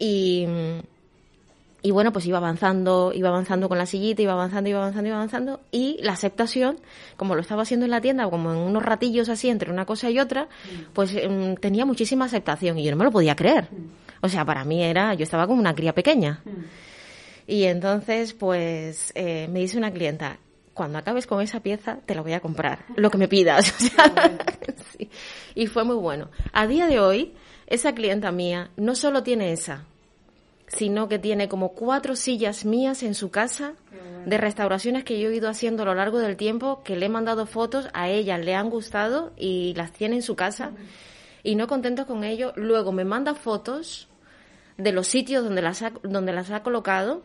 y, 0.00 0.46
y 1.82 1.90
bueno, 1.92 2.12
pues 2.12 2.26
iba 2.26 2.38
avanzando, 2.38 3.12
iba 3.14 3.28
avanzando 3.28 3.68
con 3.68 3.78
la 3.78 3.86
sillita, 3.86 4.20
iba 4.22 4.32
avanzando, 4.32 4.68
iba 4.70 4.78
avanzando, 4.80 5.06
iba 5.08 5.16
avanzando 5.16 5.60
y 5.70 5.98
la 6.02 6.12
aceptación, 6.12 6.78
como 7.16 7.36
lo 7.36 7.40
estaba 7.40 7.62
haciendo 7.62 7.84
en 7.86 7.90
la 7.92 8.00
tienda, 8.00 8.28
como 8.28 8.50
en 8.52 8.58
unos 8.58 8.82
ratillos 8.84 9.28
así 9.28 9.48
entre 9.48 9.70
una 9.70 9.84
cosa 9.86 10.10
y 10.10 10.18
otra, 10.18 10.48
pues 10.92 11.14
em, 11.14 11.54
tenía 11.56 11.84
muchísima 11.86 12.24
aceptación 12.24 12.78
y 12.78 12.84
yo 12.84 12.90
no 12.90 12.96
me 12.96 13.04
lo 13.04 13.12
podía 13.12 13.36
creer. 13.36 13.68
O 14.22 14.28
sea, 14.28 14.44
para 14.44 14.64
mí 14.64 14.82
era, 14.82 15.14
yo 15.14 15.22
estaba 15.22 15.46
como 15.46 15.60
una 15.60 15.74
cría 15.74 15.92
pequeña. 15.94 16.42
Y 17.46 17.64
entonces, 17.64 18.32
pues, 18.34 19.12
eh, 19.16 19.48
me 19.50 19.60
dice 19.60 19.76
una 19.78 19.90
clienta, 19.92 20.38
cuando 20.74 20.98
acabes 20.98 21.26
con 21.26 21.40
esa 21.40 21.60
pieza, 21.60 21.98
te 22.06 22.14
la 22.14 22.22
voy 22.22 22.32
a 22.32 22.40
comprar, 22.40 22.84
lo 22.96 23.10
que 23.10 23.18
me 23.18 23.28
pidas. 23.28 23.74
O 23.82 23.84
sea, 23.84 24.38
sí. 24.96 25.10
Y 25.54 25.66
fue 25.66 25.84
muy 25.84 25.96
bueno. 25.96 26.30
A 26.52 26.66
día 26.66 26.86
de 26.86 27.00
hoy, 27.00 27.34
esa 27.66 27.94
clienta 27.94 28.32
mía 28.32 28.70
no 28.76 28.94
solo 28.94 29.22
tiene 29.22 29.52
esa, 29.52 29.84
sino 30.66 31.08
que 31.08 31.18
tiene 31.18 31.48
como 31.48 31.72
cuatro 31.72 32.16
sillas 32.16 32.64
mías 32.64 33.02
en 33.02 33.14
su 33.14 33.30
casa 33.30 33.74
de 34.24 34.38
restauraciones 34.38 35.04
que 35.04 35.20
yo 35.20 35.30
he 35.30 35.34
ido 35.34 35.48
haciendo 35.48 35.82
a 35.82 35.86
lo 35.86 35.94
largo 35.94 36.18
del 36.18 36.36
tiempo, 36.36 36.82
que 36.84 36.96
le 36.96 37.06
he 37.06 37.08
mandado 37.08 37.46
fotos, 37.46 37.88
a 37.92 38.08
ella 38.08 38.38
le 38.38 38.54
han 38.54 38.70
gustado 38.70 39.32
y 39.36 39.74
las 39.74 39.92
tiene 39.92 40.16
en 40.16 40.22
su 40.22 40.36
casa. 40.36 40.72
Y 41.42 41.56
no 41.56 41.66
contento 41.66 42.06
con 42.06 42.22
ello, 42.22 42.52
luego 42.56 42.92
me 42.92 43.04
manda 43.04 43.34
fotos 43.34 44.08
de 44.78 44.92
los 44.92 45.08
sitios 45.08 45.44
donde 45.44 45.60
las 45.60 45.82
ha, 45.82 45.92
donde 46.02 46.32
las 46.32 46.50
ha 46.50 46.62
colocado 46.62 47.22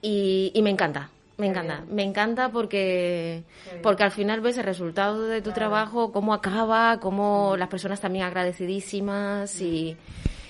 y, 0.00 0.50
y 0.54 0.62
me 0.62 0.70
encanta. 0.70 1.10
Me 1.38 1.46
encanta, 1.46 1.82
me 1.90 2.02
encanta 2.02 2.50
porque, 2.50 3.42
porque 3.82 4.04
al 4.04 4.10
final 4.10 4.40
ves 4.42 4.58
el 4.58 4.64
resultado 4.64 5.26
de 5.26 5.40
tu 5.42 5.52
trabajo, 5.52 6.12
cómo 6.12 6.34
acaba, 6.34 6.98
cómo 7.00 7.56
las 7.56 7.68
personas 7.68 8.00
también 8.00 8.24
agradecidísimas 8.26 9.60
y, 9.60 9.96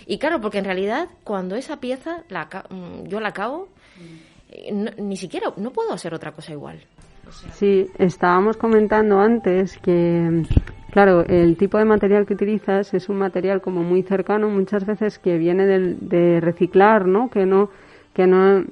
y 0.07 0.19
claro, 0.19 0.41
porque 0.41 0.59
en 0.59 0.65
realidad 0.65 1.09
cuando 1.25 1.55
esa 1.55 1.79
pieza 1.79 2.25
la, 2.29 2.49
mm, 2.69 3.07
yo 3.09 3.21
la 3.21 3.29
acabo, 3.29 3.69
no- 4.73 4.91
ni 4.99 5.17
siquiera, 5.17 5.53
no 5.57 5.71
puedo 5.71 5.93
hacer 5.93 6.13
otra 6.15 6.33
cosa 6.33 6.53
igual. 6.53 6.81
Sí, 7.55 7.87
estábamos 7.99 8.57
comentando 8.57 9.21
antes 9.21 9.79
que, 9.79 10.43
claro, 10.91 11.25
el 11.27 11.57
tipo 11.57 11.79
de 11.79 11.85
material 11.85 12.27
que 12.27 12.35
utilizas 12.35 12.93
es 12.93 13.09
un 13.09 13.17
material 13.17 13.63
como 13.63 13.83
muy 13.83 14.03
cercano, 14.03 14.49
muchas 14.49 14.85
veces 14.85 15.19
que 15.19 15.39
viene 15.39 15.65
del- 15.65 15.97
de 16.09 16.41
reciclar, 16.41 17.07
¿no? 17.07 17.31
Que 17.31 17.47
no, 17.47 17.71
que 18.13 18.27
no, 18.27 18.65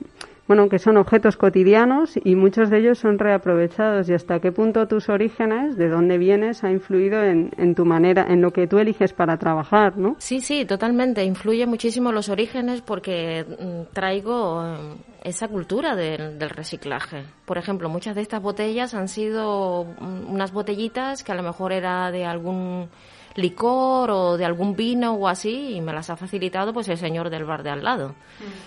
bueno, 0.51 0.69
que 0.69 0.81
son 0.81 0.97
objetos 0.97 1.37
cotidianos 1.37 2.19
y 2.25 2.35
muchos 2.35 2.71
de 2.71 2.79
ellos 2.79 2.99
son 2.99 3.21
reaprovechados. 3.21 4.09
¿Y 4.09 4.15
hasta 4.15 4.41
qué 4.41 4.51
punto 4.51 4.89
tus 4.89 5.09
orígenes, 5.09 5.77
de 5.77 5.89
dónde 5.89 6.19
vienes, 6.19 6.65
ha 6.65 6.73
influido 6.73 7.23
en, 7.23 7.53
en 7.57 7.77
tu 7.77 7.85
manera, 7.85 8.27
en 8.29 8.41
lo 8.43 8.51
que 8.51 8.67
tú 8.67 8.81
eliges 8.81 9.13
para 9.13 9.37
trabajar, 9.37 9.97
¿no? 9.97 10.17
Sí, 10.19 10.41
sí, 10.41 10.65
totalmente. 10.65 11.23
Influye 11.23 11.67
muchísimo 11.67 12.11
los 12.11 12.29
orígenes 12.29 12.83
porque 12.83 13.45
mm, 13.45 13.95
traigo 13.95 14.65
eh, 14.65 14.97
esa 15.23 15.47
cultura 15.47 15.95
del, 15.95 16.37
del 16.37 16.51
reciclaje. 16.51 17.23
Por 17.45 17.57
ejemplo, 17.57 17.89
muchas 17.89 18.17
de 18.17 18.23
estas 18.23 18.43
botellas 18.43 18.93
han 18.93 19.07
sido 19.07 19.85
mm, 19.85 20.33
unas 20.33 20.51
botellitas 20.51 21.23
que 21.23 21.31
a 21.31 21.37
lo 21.37 21.45
mejor 21.45 21.71
era 21.71 22.11
de 22.11 22.25
algún 22.25 22.89
licor 23.35 24.11
o 24.11 24.37
de 24.37 24.45
algún 24.45 24.75
vino 24.75 25.15
o 25.15 25.29
así 25.29 25.77
y 25.77 25.81
me 25.81 25.93
las 25.93 26.11
ha 26.11 26.17
facilitado 26.17 26.73
pues 26.73 26.89
el 26.89 26.99
señor 26.99 27.31
del 27.31 27.45
bar 27.45 27.63
de 27.63 27.71
al 27.71 27.85
lado. 27.85 28.15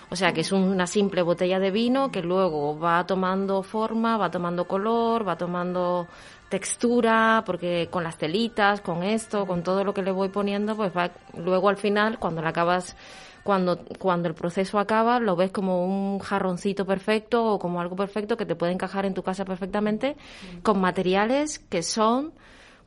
O 0.10 0.15
sea 0.15 0.34
que 0.34 0.41
es 0.41 0.52
una 0.52 0.88
simple 0.88 1.21
botella 1.21 1.60
de 1.60 1.71
vino 1.71 2.12
que 2.12 2.21
luego 2.21 2.80
va 2.80 3.06
tomando 3.06 3.63
forma, 3.63 4.17
va 4.17 4.32
tomando 4.32 4.65
color, 4.65 5.28
va 5.28 5.38
tomando 5.38 6.08
textura, 6.49 7.41
porque 7.47 7.88
con 7.89 8.04
las 8.04 8.17
telitas, 8.17 8.82
con 8.82 9.02
esto, 9.02 9.47
con 9.47 9.63
todo 9.63 9.84
lo 9.84 9.93
que 9.93 10.04
le 10.04 10.12
voy 10.12 10.30
poniendo, 10.30 10.76
pues 10.76 10.95
va, 10.95 11.10
luego 11.36 11.67
al 11.67 11.78
final, 11.78 12.19
cuando 12.19 12.43
la 12.43 12.49
acabas, 12.49 12.95
cuando, 13.43 13.80
cuando 13.97 14.28
el 14.28 14.36
proceso 14.36 14.78
acaba, 14.78 15.19
lo 15.19 15.36
ves 15.36 15.52
como 15.52 15.84
un 15.84 16.19
jarroncito 16.19 16.86
perfecto 16.86 17.43
o 17.43 17.58
como 17.58 17.82
algo 17.82 17.95
perfecto 17.95 18.38
que 18.38 18.45
te 18.45 18.56
puede 18.56 18.71
encajar 18.71 19.08
en 19.08 19.15
tu 19.15 19.23
casa 19.23 19.45
perfectamente, 19.45 20.15
con 20.62 20.80
materiales 20.80 21.58
que 21.58 21.82
son 21.82 22.34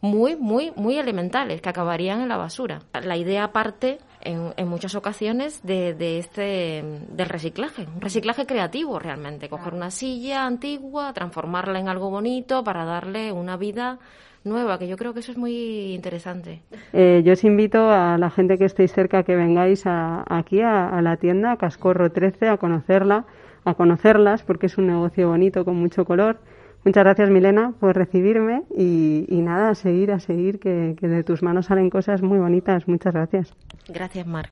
muy, 0.01 0.37
muy, 0.37 0.73
muy 0.77 0.99
elementales, 0.99 1.61
que 1.61 1.69
acabarían 1.69 2.21
en 2.21 2.29
la 2.29 2.37
basura. 2.37 2.81
La 3.05 3.17
idea 3.17 3.53
parte 3.53 3.99
en, 4.21 4.53
en 4.57 4.69
muchas 4.69 4.95
ocasiones 4.95 5.63
de, 5.65 5.95
de 5.95 6.19
este 6.19 6.85
del 7.11 7.29
reciclaje, 7.29 7.87
un 7.95 8.01
reciclaje 8.01 8.47
creativo 8.47 8.99
realmente, 8.99 9.49
coger 9.49 9.75
una 9.75 9.91
silla 9.91 10.47
antigua, 10.47 11.13
transformarla 11.13 11.79
en 11.81 11.89
algo 11.89 12.11
bonito 12.11 12.63
para 12.65 12.85
darle 12.85 13.33
una 13.33 13.57
vida 13.57 13.99
nueva, 14.45 14.79
que 14.79 14.87
yo 14.87 14.97
creo 14.97 15.13
que 15.13 15.21
eso 15.21 15.33
es 15.33 15.39
muy 15.39 15.93
interesante. 15.95 16.63
Eh, 16.93 17.23
yo 17.25 17.33
os 17.33 17.43
invito 17.43 17.91
a 17.91 18.17
la 18.17 18.31
gente 18.31 18.59
que 18.59 18.65
estéis 18.67 18.93
cerca 18.93 19.25
que 19.25 19.35
vengáis 19.35 19.87
a- 19.87 20.25
aquí 20.29 20.61
a, 20.61 20.89
a 20.89 21.03
la 21.03 21.17
tienda 21.17 21.53
a 21.53 21.57
Cascorro 21.57 22.13
13 22.13 22.49
a 22.49 22.57
conocerla, 22.57 23.25
a 23.65 23.75
conocerlas 23.75 24.45
porque 24.45 24.67
es 24.67 24.79
un 24.79 24.87
negocio 24.87 25.29
bonito 25.29 25.65
con 25.65 25.75
mucho 25.77 26.05
color. 26.05 26.39
Muchas 26.87 27.03
gracias 27.03 27.31
Milena 27.31 27.73
por 27.81 27.97
recibirme 27.97 28.63
y, 28.71 29.27
nada, 29.43 29.71
a 29.71 29.75
seguir, 29.75 30.13
a 30.13 30.21
seguir, 30.21 30.61
que, 30.61 30.95
que 30.97 31.09
de 31.09 31.25
tus 31.25 31.43
manos 31.43 31.67
salen 31.67 31.91
cosas 31.91 32.23
muy 32.23 32.39
bonitas. 32.39 32.87
Muchas 32.87 33.13
gracias. 33.13 33.53
Gracias, 33.89 34.25
Mar. 34.25 34.51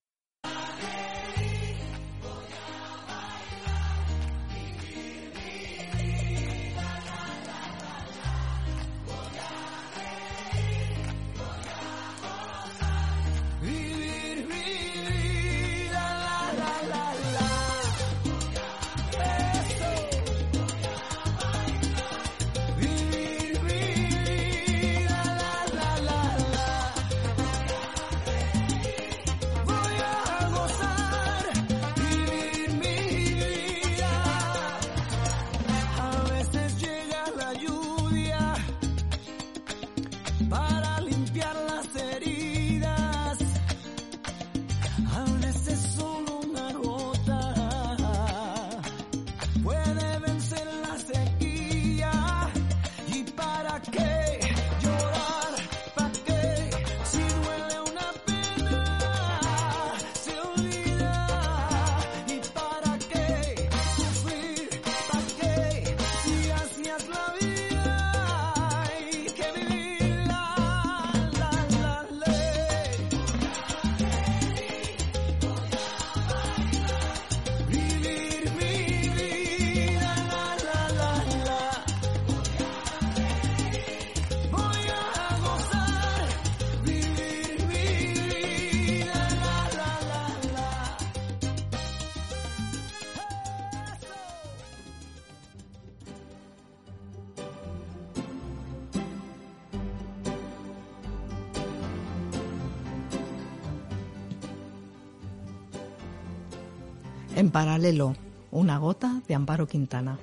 En 107.44 107.50
paralelo, 107.50 108.16
una 108.52 108.78
gota 108.78 109.20
de 109.28 109.35
Amparo 109.35 109.66
Quintana. 109.66 110.18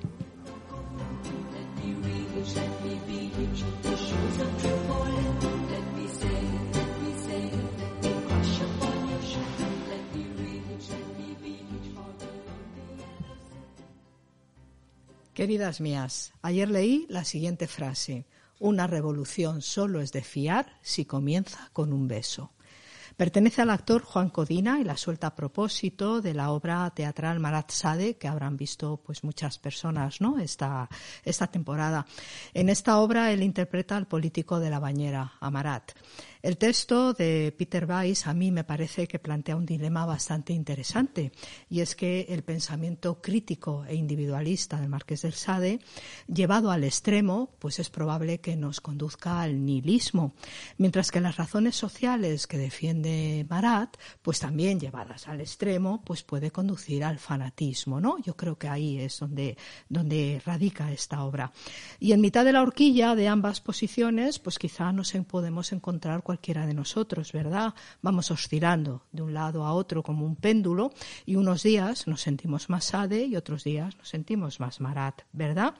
Queridas 15.32 15.80
mías, 15.80 16.32
ayer 16.42 16.68
leí 16.68 17.06
la 17.08 17.24
siguiente 17.24 17.68
frase. 17.68 18.26
Una 18.58 18.88
revolución 18.88 19.62
solo 19.62 20.00
es 20.00 20.10
de 20.10 20.22
fiar 20.22 20.76
si 20.82 21.04
comienza 21.04 21.70
con 21.72 21.92
un 21.92 22.08
beso. 22.08 22.50
Pertenece 23.16 23.62
al 23.62 23.70
actor 23.70 24.02
Juan 24.02 24.30
Codina 24.30 24.80
y 24.80 24.84
la 24.84 24.96
suelta 24.96 25.28
a 25.28 25.34
propósito 25.34 26.20
de 26.20 26.34
la 26.34 26.50
obra 26.50 26.90
teatral 26.90 27.40
Marat 27.40 27.70
Sade, 27.70 28.16
que 28.16 28.28
habrán 28.28 28.56
visto 28.56 29.00
pues 29.04 29.24
muchas 29.24 29.58
personas 29.58 30.20
¿no? 30.20 30.38
esta, 30.38 30.88
esta 31.24 31.46
temporada. 31.46 32.06
En 32.54 32.68
esta 32.68 32.98
obra 32.98 33.32
él 33.32 33.42
interpreta 33.42 33.96
al 33.96 34.06
político 34.06 34.60
de 34.60 34.70
la 34.70 34.78
bañera, 34.78 35.34
Amarat. 35.40 35.92
El 36.42 36.58
texto 36.58 37.12
de 37.12 37.54
Peter 37.56 37.86
Weiss 37.88 38.26
a 38.26 38.34
mí 38.34 38.50
me 38.50 38.64
parece 38.64 39.06
que 39.06 39.20
plantea 39.20 39.54
un 39.54 39.64
dilema 39.64 40.04
bastante 40.04 40.52
interesante 40.52 41.30
y 41.70 41.82
es 41.82 41.94
que 41.94 42.26
el 42.30 42.42
pensamiento 42.42 43.22
crítico 43.22 43.84
e 43.86 43.94
individualista 43.94 44.80
del 44.80 44.88
Marqués 44.88 45.22
del 45.22 45.34
Sade, 45.34 45.78
llevado 46.26 46.72
al 46.72 46.82
extremo, 46.82 47.50
pues 47.60 47.78
es 47.78 47.90
probable 47.90 48.40
que 48.40 48.56
nos 48.56 48.80
conduzca 48.80 49.40
al 49.40 49.64
nihilismo, 49.64 50.34
mientras 50.78 51.12
que 51.12 51.20
las 51.20 51.36
razones 51.36 51.76
sociales 51.76 52.48
que 52.48 52.58
defiende 52.58 53.46
Marat, 53.48 53.96
pues 54.20 54.40
también 54.40 54.80
llevadas 54.80 55.28
al 55.28 55.40
extremo, 55.40 56.02
pues 56.04 56.24
puede 56.24 56.50
conducir 56.50 57.04
al 57.04 57.20
fanatismo, 57.20 58.00
¿no? 58.00 58.20
Yo 58.20 58.36
creo 58.36 58.58
que 58.58 58.66
ahí 58.66 58.98
es 58.98 59.20
donde, 59.20 59.56
donde 59.88 60.42
radica 60.44 60.90
esta 60.90 61.22
obra. 61.22 61.52
Y 62.00 62.10
en 62.10 62.20
mitad 62.20 62.44
de 62.44 62.52
la 62.52 62.62
horquilla 62.62 63.14
de 63.14 63.28
ambas 63.28 63.60
posiciones, 63.60 64.40
pues 64.40 64.58
quizá 64.58 64.90
nos 64.90 65.12
podemos 65.28 65.70
encontrar 65.72 66.24
cualquiera 66.32 66.64
de 66.64 66.72
nosotros, 66.72 67.30
¿verdad? 67.32 67.74
Vamos 68.00 68.30
oscilando 68.30 69.02
de 69.12 69.20
un 69.20 69.34
lado 69.34 69.66
a 69.66 69.74
otro 69.74 70.02
como 70.02 70.24
un 70.24 70.34
péndulo 70.34 70.90
y 71.26 71.36
unos 71.36 71.62
días 71.62 72.06
nos 72.06 72.22
sentimos 72.22 72.70
más 72.70 72.86
Sade 72.86 73.26
y 73.26 73.36
otros 73.36 73.64
días 73.64 73.98
nos 73.98 74.08
sentimos 74.08 74.58
más 74.58 74.80
Marat, 74.80 75.24
¿verdad? 75.34 75.74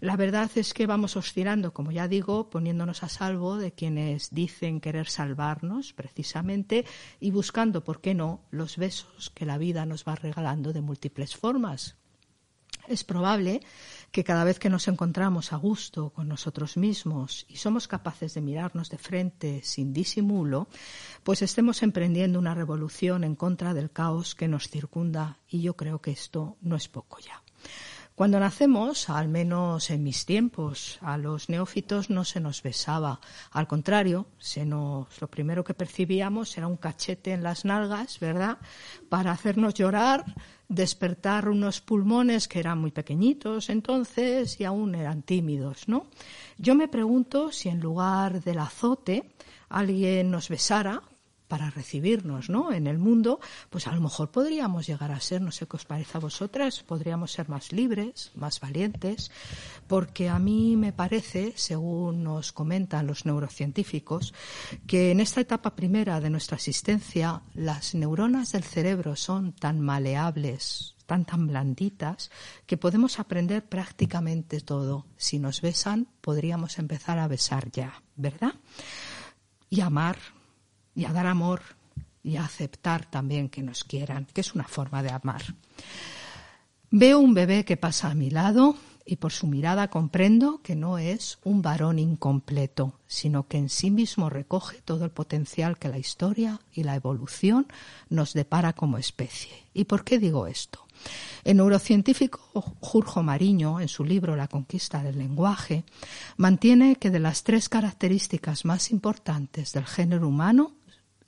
La 0.00 0.18
verdad 0.18 0.50
es 0.56 0.74
que 0.74 0.86
vamos 0.86 1.16
oscilando, 1.16 1.72
como 1.72 1.90
ya 1.90 2.06
digo, 2.06 2.50
poniéndonos 2.50 3.02
a 3.02 3.08
salvo 3.08 3.56
de 3.56 3.72
quienes 3.72 4.28
dicen 4.28 4.82
querer 4.82 5.08
salvarnos 5.08 5.94
precisamente 5.94 6.84
y 7.18 7.30
buscando, 7.30 7.82
¿por 7.82 8.02
qué 8.02 8.12
no?, 8.12 8.42
los 8.50 8.76
besos 8.76 9.30
que 9.30 9.46
la 9.46 9.56
vida 9.56 9.86
nos 9.86 10.04
va 10.04 10.16
regalando 10.16 10.74
de 10.74 10.82
múltiples 10.82 11.34
formas. 11.34 11.96
Es 12.88 13.04
probable 13.04 13.62
que 14.14 14.22
cada 14.22 14.44
vez 14.44 14.60
que 14.60 14.70
nos 14.70 14.86
encontramos 14.86 15.52
a 15.52 15.56
gusto 15.56 16.10
con 16.10 16.28
nosotros 16.28 16.76
mismos 16.76 17.46
y 17.48 17.56
somos 17.56 17.88
capaces 17.88 18.32
de 18.34 18.42
mirarnos 18.42 18.88
de 18.88 18.96
frente 18.96 19.60
sin 19.64 19.92
disimulo, 19.92 20.68
pues 21.24 21.42
estemos 21.42 21.82
emprendiendo 21.82 22.38
una 22.38 22.54
revolución 22.54 23.24
en 23.24 23.34
contra 23.34 23.74
del 23.74 23.90
caos 23.90 24.36
que 24.36 24.46
nos 24.46 24.68
circunda 24.68 25.40
y 25.48 25.62
yo 25.62 25.74
creo 25.74 26.00
que 26.00 26.12
esto 26.12 26.56
no 26.60 26.76
es 26.76 26.86
poco 26.88 27.18
ya. 27.18 27.42
Cuando 28.14 28.38
nacemos, 28.38 29.10
al 29.10 29.26
menos 29.26 29.90
en 29.90 30.04
mis 30.04 30.24
tiempos, 30.24 31.00
a 31.00 31.18
los 31.18 31.48
neófitos 31.48 32.10
no 32.10 32.24
se 32.24 32.38
nos 32.38 32.62
besaba. 32.62 33.18
Al 33.50 33.66
contrario, 33.66 34.28
se 34.38 34.64
nos, 34.64 35.20
lo 35.20 35.26
primero 35.26 35.64
que 35.64 35.74
percibíamos 35.74 36.56
era 36.56 36.68
un 36.68 36.76
cachete 36.76 37.32
en 37.32 37.42
las 37.42 37.64
nalgas, 37.64 38.20
¿verdad? 38.20 38.58
Para 39.08 39.32
hacernos 39.32 39.74
llorar, 39.74 40.24
despertar 40.68 41.48
unos 41.48 41.80
pulmones 41.80 42.46
que 42.46 42.60
eran 42.60 42.78
muy 42.78 42.92
pequeñitos 42.92 43.68
entonces 43.68 44.60
y 44.60 44.64
aún 44.64 44.94
eran 44.94 45.22
tímidos, 45.22 45.88
¿no? 45.88 46.06
Yo 46.56 46.76
me 46.76 46.86
pregunto 46.86 47.50
si 47.50 47.68
en 47.68 47.80
lugar 47.80 48.44
del 48.44 48.60
azote 48.60 49.34
alguien 49.68 50.30
nos 50.30 50.48
besara 50.48 51.02
para 51.48 51.70
recibirnos 51.70 52.48
¿no? 52.48 52.72
en 52.72 52.86
el 52.86 52.98
mundo, 52.98 53.40
pues 53.70 53.86
a 53.86 53.92
lo 53.92 54.00
mejor 54.00 54.30
podríamos 54.30 54.86
llegar 54.86 55.12
a 55.12 55.20
ser, 55.20 55.42
no 55.42 55.52
sé 55.52 55.66
qué 55.66 55.76
os 55.76 55.84
parece 55.84 56.16
a 56.16 56.20
vosotras, 56.20 56.82
podríamos 56.82 57.32
ser 57.32 57.48
más 57.48 57.72
libres, 57.72 58.32
más 58.34 58.60
valientes, 58.60 59.30
porque 59.86 60.28
a 60.28 60.38
mí 60.38 60.76
me 60.76 60.92
parece, 60.92 61.52
según 61.56 62.24
nos 62.24 62.52
comentan 62.52 63.06
los 63.06 63.26
neurocientíficos, 63.26 64.34
que 64.86 65.10
en 65.10 65.20
esta 65.20 65.40
etapa 65.40 65.76
primera 65.76 66.20
de 66.20 66.30
nuestra 66.30 66.56
existencia 66.56 67.42
las 67.54 67.94
neuronas 67.94 68.52
del 68.52 68.64
cerebro 68.64 69.16
son 69.16 69.52
tan 69.52 69.80
maleables, 69.80 70.94
tan 71.06 71.24
tan 71.24 71.46
blanditas, 71.46 72.30
que 72.66 72.76
podemos 72.76 73.18
aprender 73.18 73.64
prácticamente 73.64 74.60
todo. 74.60 75.06
Si 75.16 75.38
nos 75.38 75.60
besan, 75.60 76.08
podríamos 76.20 76.78
empezar 76.78 77.18
a 77.18 77.28
besar 77.28 77.70
ya, 77.70 78.02
¿verdad? 78.16 78.54
Y 79.68 79.80
amar 79.80 80.16
y 80.94 81.04
a 81.04 81.12
dar 81.12 81.26
amor 81.26 81.62
y 82.22 82.36
a 82.36 82.44
aceptar 82.44 83.04
también 83.04 83.48
que 83.48 83.62
nos 83.62 83.84
quieran, 83.84 84.26
que 84.32 84.40
es 84.40 84.54
una 84.54 84.64
forma 84.64 85.02
de 85.02 85.10
amar. 85.10 85.42
Veo 86.90 87.18
un 87.18 87.34
bebé 87.34 87.64
que 87.64 87.76
pasa 87.76 88.10
a 88.10 88.14
mi 88.14 88.30
lado 88.30 88.76
y 89.06 89.16
por 89.16 89.32
su 89.32 89.46
mirada 89.46 89.88
comprendo 89.88 90.60
que 90.62 90.76
no 90.76 90.98
es 90.98 91.38
un 91.44 91.60
varón 91.60 91.98
incompleto, 91.98 92.98
sino 93.06 93.46
que 93.46 93.58
en 93.58 93.68
sí 93.68 93.90
mismo 93.90 94.30
recoge 94.30 94.80
todo 94.80 95.04
el 95.04 95.10
potencial 95.10 95.78
que 95.78 95.88
la 95.88 95.98
historia 95.98 96.60
y 96.72 96.84
la 96.84 96.94
evolución 96.94 97.66
nos 98.08 98.32
depara 98.32 98.72
como 98.72 98.96
especie. 98.96 99.52
¿Y 99.74 99.84
por 99.84 100.04
qué 100.04 100.18
digo 100.18 100.46
esto? 100.46 100.86
El 101.42 101.58
neurocientífico 101.58 102.40
Jurjo 102.80 103.22
Mariño, 103.22 103.80
en 103.80 103.88
su 103.88 104.04
libro 104.04 104.36
La 104.36 104.48
conquista 104.48 105.02
del 105.02 105.18
lenguaje, 105.18 105.84
mantiene 106.36 106.96
que 106.96 107.10
de 107.10 107.18
las 107.18 107.42
tres 107.42 107.68
características 107.68 108.64
más 108.64 108.90
importantes 108.90 109.72
del 109.72 109.84
género 109.84 110.28
humano 110.28 110.72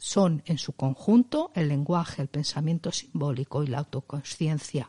son 0.06 0.44
en 0.46 0.56
su 0.56 0.72
conjunto 0.72 1.50
el 1.56 1.66
lenguaje, 1.66 2.22
el 2.22 2.28
pensamiento 2.28 2.92
simbólico 2.92 3.64
y 3.64 3.66
la 3.66 3.78
autoconsciencia. 3.78 4.88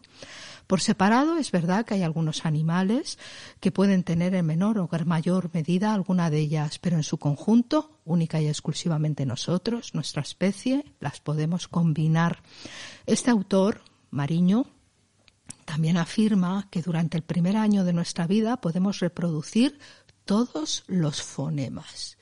Por 0.68 0.80
separado 0.80 1.38
es 1.38 1.50
verdad 1.50 1.86
que 1.86 1.96
hay 1.96 2.04
algunos 2.04 2.46
animales 2.46 3.18
que 3.60 3.72
pueden 3.72 4.04
tener 4.04 4.36
en 4.36 4.46
menor 4.46 4.78
o 4.78 4.88
mayor 5.06 5.50
medida 5.56 5.96
alguna 5.96 6.30
de 6.30 6.38
ellas, 6.38 6.78
pero 6.78 6.98
en 6.98 7.04
su 7.04 7.18
conjunto, 7.18 8.00
única 8.06 8.40
y 8.42 8.48
exclusivamente 8.48 9.26
nosotros, 9.26 9.96
nuestra 9.96 10.22
especie, 10.22 10.86
las 11.00 11.20
podemos 11.20 11.68
combinar. 11.68 12.44
Este 13.08 13.32
autor, 13.32 13.82
Mariño, 14.12 14.68
también 15.66 15.98
afirma 15.98 16.68
que 16.70 16.84
durante 16.84 17.18
el 17.18 17.24
primer 17.24 17.58
año 17.58 17.84
de 17.84 17.94
nuestra 17.94 18.28
vida 18.28 18.58
podemos 18.58 19.00
reproducir 19.00 19.80
todos 20.26 20.84
los 20.86 21.24
fonemas. 21.24 22.17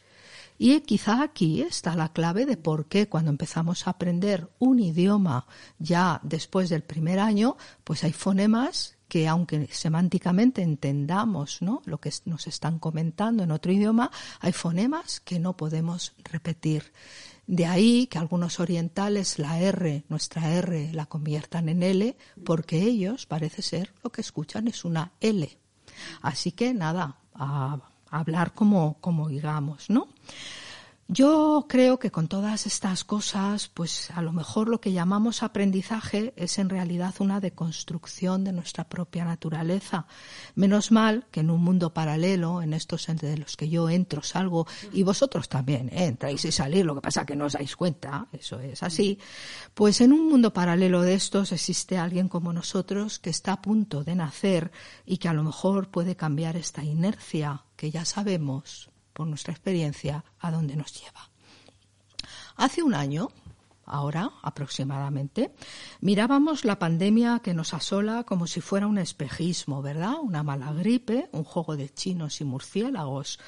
Y 0.58 0.80
quizá 0.82 1.22
aquí 1.22 1.62
está 1.62 1.96
la 1.96 2.14
clave 2.14 2.46
de 2.46 2.58
por 2.58 2.88
qué 2.88 3.10
cuando 3.10 3.30
empezamos 3.30 3.88
a 3.88 3.92
aprender 3.92 4.50
un 4.60 4.80
idioma 4.80 5.48
ya 5.80 6.20
después 6.24 6.70
del 6.70 6.84
primer 6.84 7.20
año, 7.20 7.58
pues 7.84 8.04
hay 8.04 8.14
fonemas 8.14 8.98
que 9.08 9.28
aunque 9.28 9.68
semánticamente 9.72 10.62
entendamos 10.62 11.62
¿no? 11.62 11.82
lo 11.86 12.00
que 12.00 12.12
nos 12.26 12.48
están 12.48 12.80
comentando 12.80 13.44
en 13.44 13.52
otro 13.52 13.72
idioma, 13.72 14.12
hay 14.40 14.52
fonemas 14.52 15.20
que 15.20 15.40
no 15.40 15.56
podemos 15.56 16.14
repetir. 16.24 16.92
De 17.48 17.68
ahí 17.68 18.08
que 18.08 18.18
algunos 18.18 18.60
orientales 18.60 19.38
la 19.38 19.60
R, 19.60 20.04
nuestra 20.10 20.50
R, 20.52 20.92
la 20.94 21.06
conviertan 21.06 21.70
en 21.70 21.84
L, 21.84 22.18
porque 22.44 22.82
ellos 22.82 23.28
parece 23.28 23.62
ser 23.62 23.94
lo 24.04 24.12
que 24.12 24.22
escuchan 24.22 24.68
es 24.68 24.84
una 24.84 25.12
L. 25.20 25.58
Así 26.22 26.52
que 26.52 26.74
nada, 26.74 27.20
a 27.36 27.78
hablar 28.20 28.54
como, 28.54 28.98
como 29.02 29.30
digamos, 29.30 29.90
¿no? 29.90 30.08
Yo 31.08 31.68
creo 31.70 32.00
que 32.00 32.10
con 32.10 32.28
todas 32.28 32.66
estas 32.66 33.04
cosas, 33.04 33.68
pues 33.68 34.10
a 34.10 34.24
lo 34.24 34.34
mejor 34.34 34.68
lo 34.68 34.82
que 34.82 34.92
llamamos 34.92 35.44
aprendizaje 35.44 36.34
es 36.36 36.58
en 36.58 36.68
realidad 36.68 37.14
una 37.20 37.40
deconstrucción 37.40 38.44
de 38.44 38.52
nuestra 38.52 38.90
propia 38.90 39.24
naturaleza. 39.24 40.08
Menos 40.56 40.92
mal 40.92 41.28
que 41.30 41.42
en 41.42 41.52
un 41.52 41.64
mundo 41.64 41.94
paralelo, 41.94 42.64
en 42.64 42.74
estos 42.74 43.08
entre 43.08 43.38
los 43.38 43.56
que 43.56 43.70
yo 43.70 43.88
entro, 43.88 44.24
salgo, 44.24 44.66
y 44.94 45.04
vosotros 45.04 45.48
también 45.48 45.90
¿eh? 45.90 46.06
entráis 46.06 46.44
y 46.44 46.52
salís, 46.52 46.84
lo 46.84 46.96
que 46.96 47.02
pasa 47.02 47.24
que 47.24 47.36
no 47.36 47.46
os 47.46 47.54
dais 47.54 47.76
cuenta, 47.76 48.28
eso 48.32 48.60
es 48.60 48.82
así, 48.82 49.20
pues 49.76 50.02
en 50.02 50.12
un 50.12 50.28
mundo 50.28 50.54
paralelo 50.54 51.04
de 51.04 51.14
estos 51.14 51.52
existe 51.52 52.00
alguien 52.00 52.30
como 52.30 52.52
nosotros 52.52 53.20
que 53.20 53.30
está 53.30 53.54
a 53.54 53.62
punto 53.62 54.04
de 54.04 54.16
nacer 54.16 54.72
y 55.06 55.18
que 55.18 55.28
a 55.28 55.34
lo 55.34 55.44
mejor 55.44 55.90
puede 55.90 56.16
cambiar 56.16 56.58
esta 56.58 56.84
inercia 56.84 57.64
que 57.76 57.92
ya 57.92 58.06
sabemos 58.06 58.90
por 59.16 59.28
nuestra 59.28 59.54
experiencia, 59.54 60.26
a 60.40 60.52
dónde 60.52 60.76
nos 60.76 60.94
lleva. 60.94 61.30
Hace 62.58 62.84
un 62.84 62.94
año, 62.94 63.30
ahora 63.86 64.32
aproximadamente, 64.44 65.56
mirábamos 66.02 66.66
la 66.66 66.78
pandemia 66.78 67.40
que 67.40 67.54
nos 67.54 67.74
asola 67.74 68.26
como 68.26 68.46
si 68.46 68.60
fuera 68.60 68.88
un 68.88 68.98
espejismo, 68.98 69.82
¿verdad? 69.82 70.16
Una 70.22 70.44
mala 70.44 70.74
gripe, 70.74 71.30
un 71.32 71.46
juego 71.46 71.78
de 71.78 71.90
chinos 71.90 72.42
y 72.42 72.44
murciélagos. 72.44 73.40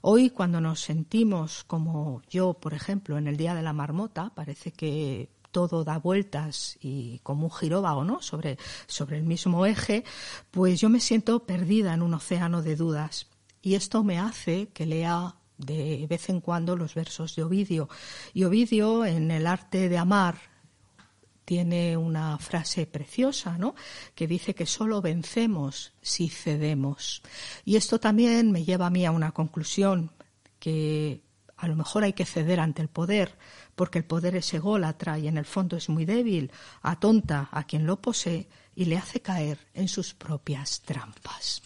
Hoy, 0.00 0.30
cuando 0.30 0.60
nos 0.60 0.80
sentimos 0.80 1.62
como 1.64 2.22
yo, 2.28 2.54
por 2.54 2.74
ejemplo, 2.74 3.16
en 3.16 3.28
el 3.28 3.36
Día 3.36 3.54
de 3.54 3.62
la 3.62 3.72
Marmota, 3.72 4.32
parece 4.34 4.72
que 4.72 5.28
todo 5.52 5.84
da 5.84 5.98
vueltas 5.98 6.78
y 6.80 7.20
como 7.22 7.44
un 7.44 7.52
giróvago, 7.52 8.02
¿no? 8.02 8.20
Sobre, 8.22 8.58
sobre 8.86 9.18
el 9.18 9.24
mismo 9.24 9.66
eje, 9.66 10.02
pues 10.50 10.80
yo 10.80 10.88
me 10.88 10.98
siento 10.98 11.44
perdida 11.46 11.94
en 11.94 12.02
un 12.02 12.14
océano 12.14 12.62
de 12.62 12.74
dudas. 12.74 13.28
Y 13.62 13.74
esto 13.74 14.02
me 14.02 14.18
hace 14.18 14.68
que 14.68 14.86
lea 14.86 15.36
de 15.56 16.06
vez 16.08 16.28
en 16.28 16.40
cuando 16.40 16.76
los 16.76 16.94
versos 16.94 17.36
de 17.36 17.44
Ovidio. 17.44 17.88
Y 18.34 18.44
Ovidio, 18.44 19.04
en 19.04 19.30
el 19.30 19.46
arte 19.46 19.88
de 19.88 19.98
amar, 19.98 20.36
tiene 21.44 21.96
una 21.96 22.38
frase 22.38 22.86
preciosa, 22.86 23.58
¿no? 23.58 23.74
Que 24.14 24.26
dice 24.26 24.54
que 24.54 24.66
solo 24.66 25.00
vencemos 25.00 25.92
si 26.00 26.28
cedemos. 26.28 27.22
Y 27.64 27.76
esto 27.76 28.00
también 28.00 28.52
me 28.52 28.64
lleva 28.64 28.86
a 28.86 28.90
mí 28.90 29.06
a 29.06 29.10
una 29.10 29.32
conclusión 29.32 30.10
que 30.58 31.22
a 31.56 31.68
lo 31.68 31.76
mejor 31.76 32.02
hay 32.02 32.12
que 32.12 32.26
ceder 32.26 32.58
ante 32.58 32.82
el 32.82 32.88
poder, 32.88 33.36
porque 33.76 33.98
el 33.98 34.04
poder 34.04 34.34
es 34.36 34.52
ególatra 34.52 35.18
y 35.18 35.28
en 35.28 35.38
el 35.38 35.44
fondo 35.44 35.76
es 35.76 35.88
muy 35.88 36.04
débil, 36.04 36.50
atonta 36.82 37.48
a 37.52 37.64
quien 37.64 37.86
lo 37.86 38.00
posee 38.00 38.48
y 38.74 38.86
le 38.86 38.96
hace 38.96 39.20
caer 39.20 39.58
en 39.74 39.88
sus 39.88 40.14
propias 40.14 40.80
trampas. 40.80 41.62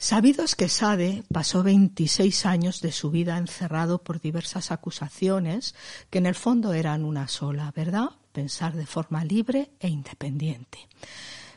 Sabidos 0.00 0.54
que 0.54 0.68
Sade 0.68 1.24
pasó 1.32 1.64
26 1.64 2.46
años 2.46 2.80
de 2.80 2.92
su 2.92 3.10
vida 3.10 3.36
encerrado 3.36 4.04
por 4.04 4.20
diversas 4.20 4.70
acusaciones 4.70 5.74
que 6.08 6.18
en 6.18 6.26
el 6.26 6.36
fondo 6.36 6.72
eran 6.72 7.04
una 7.04 7.26
sola, 7.26 7.72
¿verdad? 7.74 8.10
Pensar 8.30 8.76
de 8.76 8.86
forma 8.86 9.24
libre 9.24 9.72
e 9.80 9.88
independiente. 9.88 10.78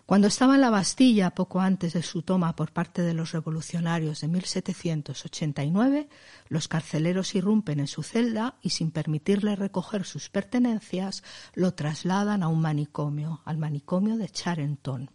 Cuando 0.08 0.28
estaba 0.28 0.56
en 0.56 0.62
la 0.62 0.72
Bastilla, 0.72 1.36
poco 1.36 1.62
antes 1.62 1.94
de 1.94 2.02
su 2.02 2.24
toma 2.24 2.56
por 2.56 2.74
parte 2.74 3.04
de 3.04 3.14
los 3.14 3.32
revolucionarios 3.32 4.22
de 4.22 4.28
1789, 4.28 6.10
los 6.50 6.68
carceleros 6.68 7.36
irrumpen 7.36 7.80
en 7.80 7.88
su 7.88 8.02
celda 8.02 8.56
y, 8.64 8.72
sin 8.72 8.90
permitirle 8.90 9.56
recoger 9.56 10.04
sus 10.04 10.30
pertenencias, 10.30 11.24
lo 11.54 11.76
trasladan 11.76 12.42
a 12.42 12.48
un 12.48 12.60
manicomio, 12.60 13.42
al 13.46 13.60
manicomio 13.60 14.18
de 14.18 14.30
Charenton. 14.30 15.12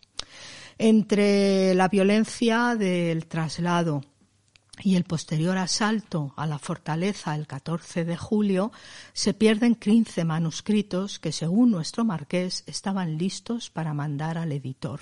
Entre 0.78 1.74
la 1.74 1.88
violencia 1.88 2.74
del 2.76 3.26
traslado 3.26 4.02
y 4.82 4.96
el 4.96 5.04
posterior 5.04 5.56
asalto 5.56 6.34
a 6.36 6.46
la 6.46 6.58
fortaleza 6.58 7.34
el 7.34 7.46
14 7.46 8.04
de 8.04 8.16
julio, 8.18 8.72
se 9.14 9.32
pierden 9.32 9.74
15 9.74 10.24
manuscritos 10.24 11.18
que, 11.18 11.32
según 11.32 11.70
nuestro 11.70 12.04
marqués, 12.04 12.62
estaban 12.66 13.16
listos 13.16 13.70
para 13.70 13.94
mandar 13.94 14.36
al 14.36 14.52
editor. 14.52 15.00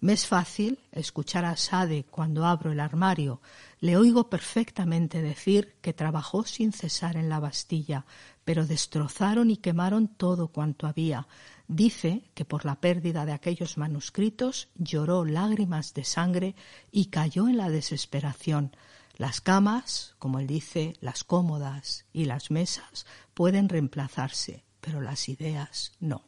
Me 0.00 0.12
es 0.12 0.26
fácil 0.26 0.80
escuchar 0.90 1.44
a 1.44 1.56
Sade 1.56 2.04
cuando 2.10 2.44
abro 2.44 2.72
el 2.72 2.80
armario. 2.80 3.40
Le 3.78 3.96
oigo 3.96 4.28
perfectamente 4.28 5.22
decir 5.22 5.76
que 5.80 5.92
trabajó 5.92 6.44
sin 6.44 6.72
cesar 6.72 7.16
en 7.16 7.28
la 7.28 7.38
Bastilla, 7.38 8.06
pero 8.44 8.66
destrozaron 8.66 9.50
y 9.50 9.56
quemaron 9.56 10.08
todo 10.08 10.48
cuanto 10.48 10.86
había, 10.86 11.26
Dice 11.68 12.22
que 12.34 12.44
por 12.44 12.64
la 12.64 12.80
pérdida 12.80 13.26
de 13.26 13.32
aquellos 13.32 13.76
manuscritos 13.76 14.68
lloró 14.76 15.24
lágrimas 15.24 15.94
de 15.94 16.04
sangre 16.04 16.54
y 16.92 17.06
cayó 17.06 17.48
en 17.48 17.56
la 17.56 17.70
desesperación. 17.70 18.76
Las 19.16 19.40
camas, 19.40 20.14
como 20.18 20.38
él 20.38 20.46
dice, 20.46 20.94
las 21.00 21.24
cómodas 21.24 22.04
y 22.12 22.26
las 22.26 22.50
mesas 22.50 23.06
pueden 23.34 23.68
reemplazarse, 23.68 24.64
pero 24.80 25.00
las 25.00 25.28
ideas 25.28 25.92
no. 25.98 26.22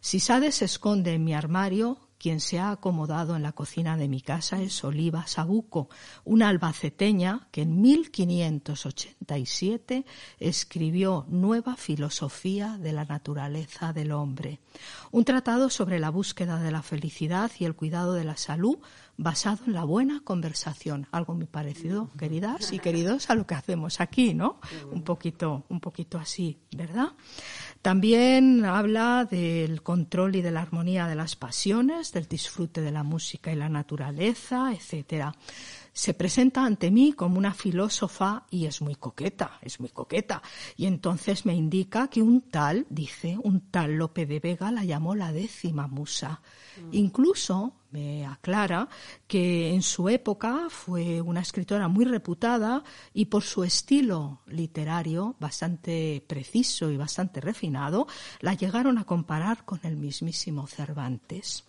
Si 0.00 0.18
Sade 0.20 0.50
se 0.52 0.64
esconde 0.64 1.14
en 1.14 1.24
mi 1.24 1.34
armario, 1.34 2.07
quien 2.18 2.40
se 2.40 2.58
ha 2.58 2.70
acomodado 2.70 3.36
en 3.36 3.42
la 3.42 3.52
cocina 3.52 3.96
de 3.96 4.08
mi 4.08 4.20
casa 4.20 4.60
es 4.60 4.84
Oliva 4.84 5.26
Sabuco, 5.26 5.88
una 6.24 6.48
albaceteña 6.48 7.48
que 7.50 7.62
en 7.62 7.80
1587 7.80 10.04
escribió 10.38 11.24
Nueva 11.28 11.76
Filosofía 11.76 12.76
de 12.78 12.92
la 12.92 13.04
Naturaleza 13.04 13.92
del 13.92 14.12
Hombre, 14.12 14.60
un 15.10 15.24
tratado 15.24 15.70
sobre 15.70 15.98
la 15.98 16.10
búsqueda 16.10 16.60
de 16.60 16.70
la 16.70 16.82
felicidad 16.82 17.50
y 17.58 17.64
el 17.64 17.74
cuidado 17.74 18.12
de 18.14 18.22
la 18.24 18.36
salud 18.36 18.78
basado 19.16 19.64
en 19.66 19.72
la 19.72 19.82
buena 19.84 20.20
conversación, 20.22 21.08
algo 21.10 21.34
muy 21.34 21.46
parecido, 21.46 22.12
queridas 22.16 22.72
y 22.72 22.78
queridos, 22.78 23.30
a 23.30 23.34
lo 23.34 23.46
que 23.46 23.56
hacemos 23.56 24.00
aquí, 24.00 24.32
¿no? 24.32 24.60
Un 24.92 25.02
poquito, 25.02 25.64
un 25.68 25.80
poquito 25.80 26.18
así, 26.18 26.60
¿verdad? 26.76 27.08
También 27.82 28.64
habla 28.64 29.24
del 29.24 29.82
control 29.82 30.36
y 30.36 30.42
de 30.42 30.50
la 30.50 30.62
armonía 30.62 31.06
de 31.06 31.14
las 31.14 31.36
pasiones, 31.36 32.12
del 32.12 32.26
disfrute 32.26 32.80
de 32.80 32.90
la 32.90 33.04
música 33.04 33.52
y 33.52 33.56
la 33.56 33.68
naturaleza, 33.68 34.72
etcétera. 34.72 35.34
Se 35.92 36.14
presenta 36.14 36.64
ante 36.64 36.90
mí 36.90 37.12
como 37.12 37.38
una 37.38 37.54
filósofa 37.54 38.46
y 38.50 38.66
es 38.66 38.82
muy 38.82 38.94
coqueta, 38.94 39.58
es 39.62 39.80
muy 39.80 39.88
coqueta. 39.90 40.42
Y 40.76 40.86
entonces 40.86 41.46
me 41.46 41.54
indica 41.54 42.08
que 42.08 42.22
un 42.22 42.42
tal, 42.42 42.86
dice, 42.90 43.38
un 43.42 43.70
tal 43.70 43.94
Lope 43.94 44.26
de 44.26 44.40
Vega 44.40 44.70
la 44.70 44.84
llamó 44.84 45.14
la 45.14 45.32
décima 45.32 45.86
musa. 45.86 46.40
Incluso 46.92 47.74
me 47.90 48.26
aclara 48.26 48.88
que 49.26 49.72
en 49.72 49.82
su 49.82 50.08
época 50.08 50.68
fue 50.68 51.20
una 51.20 51.40
escritora 51.40 51.88
muy 51.88 52.04
reputada 52.04 52.82
y 53.14 53.26
por 53.26 53.42
su 53.42 53.64
estilo 53.64 54.42
literario 54.46 55.36
bastante 55.38 56.24
preciso 56.26 56.90
y 56.90 56.96
bastante 56.96 57.40
refinado, 57.40 58.06
la 58.40 58.54
llegaron 58.54 58.98
a 58.98 59.04
comparar 59.04 59.64
con 59.64 59.80
el 59.82 59.96
mismísimo 59.96 60.66
Cervantes. 60.66 61.64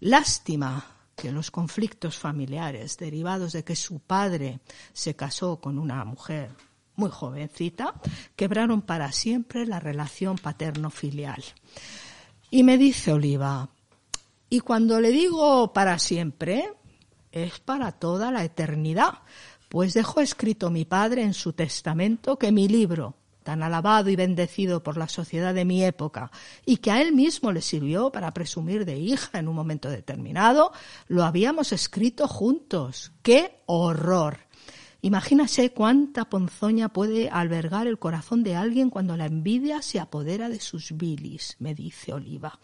Lástima 0.00 0.86
que 1.16 1.32
los 1.32 1.50
conflictos 1.50 2.18
familiares 2.18 2.96
derivados 2.96 3.52
de 3.52 3.64
que 3.64 3.76
su 3.76 4.00
padre 4.00 4.60
se 4.92 5.14
casó 5.14 5.60
con 5.60 5.78
una 5.78 6.04
mujer 6.04 6.50
muy 6.96 7.10
jovencita 7.10 7.94
quebraron 8.36 8.82
para 8.82 9.10
siempre 9.12 9.66
la 9.66 9.80
relación 9.80 10.36
paterno-filial. 10.38 11.42
Y 12.50 12.62
me 12.62 12.78
dice 12.78 13.12
Oliva, 13.12 13.68
y 14.54 14.60
cuando 14.60 15.00
le 15.00 15.10
digo 15.10 15.72
para 15.72 15.98
siempre, 15.98 16.72
es 17.32 17.58
para 17.58 17.90
toda 17.90 18.30
la 18.30 18.44
eternidad, 18.44 19.14
pues 19.68 19.94
dejó 19.94 20.20
escrito 20.20 20.70
mi 20.70 20.84
padre 20.84 21.24
en 21.24 21.34
su 21.34 21.54
testamento 21.54 22.38
que 22.38 22.52
mi 22.52 22.68
libro, 22.68 23.16
tan 23.42 23.64
alabado 23.64 24.10
y 24.10 24.16
bendecido 24.16 24.80
por 24.80 24.96
la 24.96 25.08
sociedad 25.08 25.54
de 25.54 25.64
mi 25.64 25.82
época, 25.82 26.30
y 26.64 26.76
que 26.76 26.92
a 26.92 27.02
él 27.02 27.12
mismo 27.12 27.50
le 27.50 27.62
sirvió 27.62 28.12
para 28.12 28.32
presumir 28.32 28.84
de 28.84 28.96
hija 28.96 29.40
en 29.40 29.48
un 29.48 29.56
momento 29.56 29.90
determinado, 29.90 30.70
lo 31.08 31.24
habíamos 31.24 31.72
escrito 31.72 32.28
juntos. 32.28 33.10
¡Qué 33.22 33.58
horror! 33.66 34.38
Imagínase 35.02 35.72
cuánta 35.72 36.26
ponzoña 36.30 36.90
puede 36.90 37.28
albergar 37.28 37.88
el 37.88 37.98
corazón 37.98 38.44
de 38.44 38.54
alguien 38.54 38.88
cuando 38.88 39.16
la 39.16 39.26
envidia 39.26 39.82
se 39.82 39.98
apodera 39.98 40.48
de 40.48 40.60
sus 40.60 40.96
bilis, 40.96 41.56
me 41.58 41.74
dice 41.74 42.12
Oliva. 42.12 42.60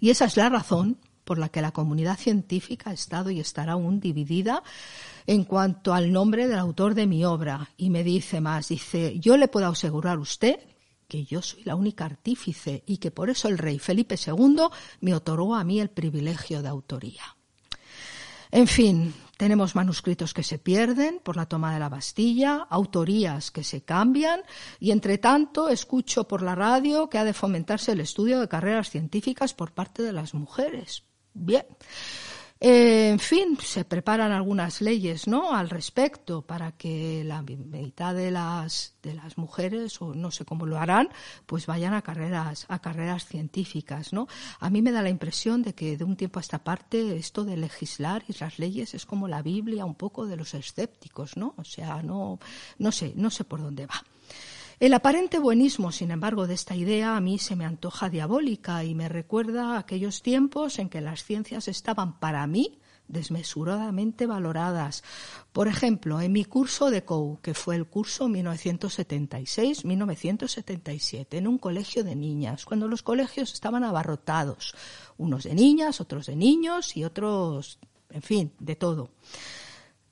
Y 0.00 0.10
esa 0.10 0.26
es 0.26 0.36
la 0.36 0.48
razón 0.48 0.98
por 1.24 1.38
la 1.38 1.48
que 1.48 1.60
la 1.60 1.72
comunidad 1.72 2.16
científica 2.16 2.90
ha 2.90 2.92
estado 2.94 3.30
y 3.30 3.40
estará 3.40 3.72
aún 3.72 3.98
dividida 3.98 4.62
en 5.26 5.44
cuanto 5.44 5.92
al 5.92 6.12
nombre 6.12 6.46
del 6.46 6.58
autor 6.58 6.94
de 6.94 7.06
mi 7.06 7.24
obra. 7.24 7.70
Y 7.76 7.90
me 7.90 8.04
dice 8.04 8.40
más, 8.40 8.68
dice, 8.68 9.18
yo 9.18 9.36
le 9.36 9.48
puedo 9.48 9.66
asegurar 9.66 10.18
a 10.18 10.20
usted 10.20 10.60
que 11.08 11.24
yo 11.24 11.42
soy 11.42 11.62
la 11.64 11.74
única 11.74 12.04
artífice 12.04 12.82
y 12.86 12.98
que 12.98 13.10
por 13.10 13.30
eso 13.30 13.48
el 13.48 13.58
rey 13.58 13.78
Felipe 13.78 14.16
II 14.24 14.68
me 15.00 15.14
otorgó 15.14 15.54
a 15.54 15.64
mí 15.64 15.80
el 15.80 15.90
privilegio 15.90 16.62
de 16.62 16.68
autoría. 16.68 17.36
En 18.50 18.66
fin, 18.66 19.12
tenemos 19.36 19.74
manuscritos 19.74 20.32
que 20.32 20.42
se 20.42 20.58
pierden 20.58 21.20
por 21.22 21.36
la 21.36 21.46
toma 21.46 21.72
de 21.72 21.80
la 21.80 21.88
Bastilla, 21.88 22.66
autorías 22.70 23.50
que 23.50 23.64
se 23.64 23.82
cambian 23.82 24.40
y, 24.80 24.90
entre 24.90 25.18
tanto, 25.18 25.68
escucho 25.68 26.26
por 26.26 26.42
la 26.42 26.54
radio 26.54 27.08
que 27.08 27.18
ha 27.18 27.24
de 27.24 27.34
fomentarse 27.34 27.92
el 27.92 28.00
estudio 28.00 28.40
de 28.40 28.48
carreras 28.48 28.90
científicas 28.90 29.54
por 29.54 29.72
parte 29.72 30.02
de 30.02 30.12
las 30.12 30.34
mujeres. 30.34 31.04
Bien. 31.34 31.66
Eh, 32.58 33.10
en 33.10 33.18
fin, 33.18 33.58
se 33.62 33.84
preparan 33.84 34.32
algunas 34.32 34.80
leyes, 34.80 35.26
¿no? 35.28 35.54
Al 35.54 35.68
respecto 35.68 36.40
para 36.40 36.72
que 36.72 37.22
la 37.22 37.42
mitad 37.42 38.14
de 38.14 38.30
las 38.30 38.94
de 39.02 39.12
las 39.12 39.36
mujeres 39.36 40.00
o 40.00 40.14
no 40.14 40.30
sé 40.30 40.46
cómo 40.46 40.64
lo 40.64 40.78
harán, 40.78 41.10
pues 41.44 41.66
vayan 41.66 41.92
a 41.92 42.00
carreras 42.00 42.64
a 42.68 42.78
carreras 42.80 43.26
científicas, 43.26 44.14
¿no? 44.14 44.26
A 44.58 44.70
mí 44.70 44.80
me 44.80 44.92
da 44.92 45.02
la 45.02 45.10
impresión 45.10 45.62
de 45.62 45.74
que 45.74 45.98
de 45.98 46.04
un 46.04 46.16
tiempo 46.16 46.38
a 46.38 46.42
esta 46.42 46.64
parte 46.64 47.16
esto 47.16 47.44
de 47.44 47.58
legislar 47.58 48.24
y 48.26 48.34
las 48.40 48.58
leyes 48.58 48.94
es 48.94 49.04
como 49.04 49.28
la 49.28 49.42
Biblia 49.42 49.84
un 49.84 49.94
poco 49.94 50.26
de 50.26 50.36
los 50.36 50.54
escépticos, 50.54 51.36
¿no? 51.36 51.54
O 51.58 51.64
sea, 51.64 52.02
no 52.02 52.38
no 52.78 52.90
sé, 52.90 53.12
no 53.16 53.30
sé 53.30 53.44
por 53.44 53.60
dónde 53.60 53.86
va. 53.86 54.02
El 54.78 54.92
aparente 54.92 55.38
buenismo, 55.38 55.90
sin 55.90 56.10
embargo, 56.10 56.46
de 56.46 56.52
esta 56.52 56.76
idea 56.76 57.16
a 57.16 57.20
mí 57.22 57.38
se 57.38 57.56
me 57.56 57.64
antoja 57.64 58.10
diabólica 58.10 58.84
y 58.84 58.94
me 58.94 59.08
recuerda 59.08 59.78
aquellos 59.78 60.20
tiempos 60.20 60.78
en 60.78 60.90
que 60.90 61.00
las 61.00 61.24
ciencias 61.24 61.66
estaban 61.66 62.20
para 62.20 62.46
mí 62.46 62.78
desmesuradamente 63.08 64.26
valoradas. 64.26 65.02
Por 65.54 65.68
ejemplo, 65.68 66.20
en 66.20 66.32
mi 66.32 66.44
curso 66.44 66.90
de 66.90 67.04
COU, 67.04 67.38
que 67.40 67.54
fue 67.54 67.76
el 67.76 67.86
curso 67.86 68.28
1976-1977, 68.28 71.26
en 71.30 71.48
un 71.48 71.56
colegio 71.56 72.04
de 72.04 72.14
niñas, 72.14 72.66
cuando 72.66 72.86
los 72.86 73.02
colegios 73.02 73.54
estaban 73.54 73.82
abarrotados, 73.82 74.74
unos 75.16 75.44
de 75.44 75.54
niñas, 75.54 76.02
otros 76.02 76.26
de 76.26 76.36
niños 76.36 76.98
y 76.98 77.04
otros, 77.04 77.78
en 78.10 78.20
fin, 78.20 78.52
de 78.58 78.76
todo. 78.76 79.08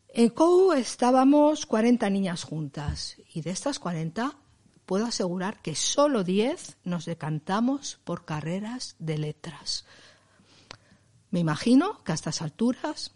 En 0.09 0.31
COU 0.31 0.73
estábamos 0.73 1.67
40 1.67 2.09
niñas 2.09 2.45
juntas 2.45 3.19
y 3.35 3.43
de 3.43 3.51
estas 3.51 3.79
40 3.79 4.39
puedo 4.87 5.07
asegurar 5.07 5.61
que 5.63 5.75
solo 5.75 6.25
10 6.25 6.79
nos 6.85 7.07
decantamos 7.07 7.99
por 8.05 8.25
carreras 8.25 8.97
de 8.99 9.19
letras. 9.19 9.85
Me 11.31 11.41
imagino 11.41 12.03
que 12.05 12.13
a 12.13 12.15
estas 12.15 12.43
alturas 12.43 13.13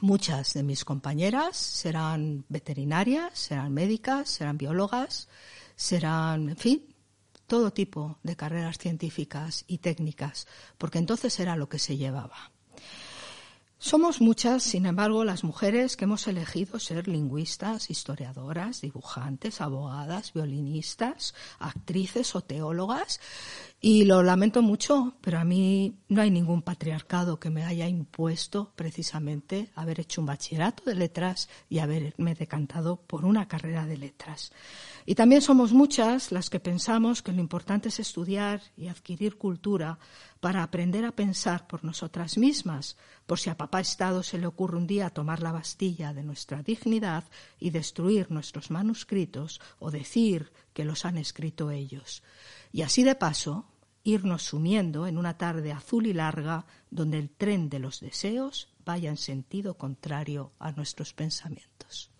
muchas 0.00 0.54
de 0.54 0.62
mis 0.62 0.84
compañeras 0.84 1.56
serán 1.56 2.44
veterinarias, 2.48 3.38
serán 3.38 3.72
médicas, 3.72 4.30
serán 4.30 4.58
biólogas, 4.58 5.28
serán, 5.74 6.50
en 6.50 6.56
fin, 6.56 6.94
todo 7.46 7.72
tipo 7.72 8.18
de 8.22 8.36
carreras 8.36 8.78
científicas 8.78 9.64
y 9.66 9.78
técnicas, 9.78 10.46
porque 10.78 10.98
entonces 10.98 11.38
era 11.40 11.56
lo 11.56 11.68
que 11.68 11.78
se 11.78 11.96
llevaba. 11.96 12.52
Somos 13.78 14.22
muchas, 14.22 14.62
sin 14.62 14.86
embargo, 14.86 15.22
las 15.22 15.44
mujeres 15.44 15.98
que 15.98 16.06
hemos 16.06 16.26
elegido 16.26 16.78
ser 16.78 17.08
lingüistas, 17.08 17.90
historiadoras, 17.90 18.80
dibujantes, 18.80 19.60
abogadas, 19.60 20.32
violinistas, 20.32 21.34
actrices 21.58 22.34
o 22.34 22.40
teólogas. 22.40 23.20
Y 23.88 24.04
lo 24.04 24.24
lamento 24.24 24.62
mucho, 24.62 25.14
pero 25.20 25.38
a 25.38 25.44
mí 25.44 26.00
no 26.08 26.20
hay 26.20 26.28
ningún 26.28 26.60
patriarcado 26.60 27.38
que 27.38 27.50
me 27.50 27.62
haya 27.62 27.86
impuesto 27.86 28.72
precisamente 28.74 29.70
haber 29.76 30.00
hecho 30.00 30.20
un 30.20 30.26
bachillerato 30.26 30.82
de 30.82 30.96
letras 30.96 31.48
y 31.68 31.78
haberme 31.78 32.34
decantado 32.34 32.96
por 32.96 33.24
una 33.24 33.46
carrera 33.46 33.86
de 33.86 33.96
letras. 33.96 34.50
Y 35.04 35.14
también 35.14 35.40
somos 35.40 35.72
muchas 35.72 36.32
las 36.32 36.50
que 36.50 36.58
pensamos 36.58 37.22
que 37.22 37.30
lo 37.30 37.38
importante 37.38 37.90
es 37.90 38.00
estudiar 38.00 38.60
y 38.76 38.88
adquirir 38.88 39.38
cultura 39.38 40.00
para 40.40 40.64
aprender 40.64 41.04
a 41.04 41.12
pensar 41.12 41.68
por 41.68 41.84
nosotras 41.84 42.38
mismas, 42.38 42.96
por 43.24 43.38
si 43.38 43.50
a 43.50 43.56
papá 43.56 43.78
Estado 43.78 44.24
se 44.24 44.38
le 44.38 44.48
ocurre 44.48 44.78
un 44.78 44.88
día 44.88 45.10
tomar 45.10 45.42
la 45.42 45.52
Bastilla 45.52 46.12
de 46.12 46.24
nuestra 46.24 46.60
dignidad 46.60 47.22
y 47.60 47.70
destruir 47.70 48.32
nuestros 48.32 48.72
manuscritos 48.72 49.60
o 49.78 49.92
decir 49.92 50.52
que 50.72 50.84
los 50.84 51.04
han 51.04 51.18
escrito 51.18 51.70
ellos. 51.70 52.24
Y 52.72 52.82
así 52.82 53.04
de 53.04 53.14
paso, 53.14 53.66
irnos 54.06 54.44
sumiendo 54.44 55.08
en 55.08 55.18
una 55.18 55.36
tarde 55.36 55.72
azul 55.72 56.06
y 56.06 56.12
larga 56.12 56.64
donde 56.90 57.18
el 57.18 57.28
tren 57.28 57.68
de 57.68 57.80
los 57.80 57.98
deseos 58.00 58.68
vaya 58.84 59.10
en 59.10 59.16
sentido 59.16 59.74
contrario 59.74 60.52
a 60.60 60.70
nuestros 60.70 61.12
pensamientos. 61.12 62.10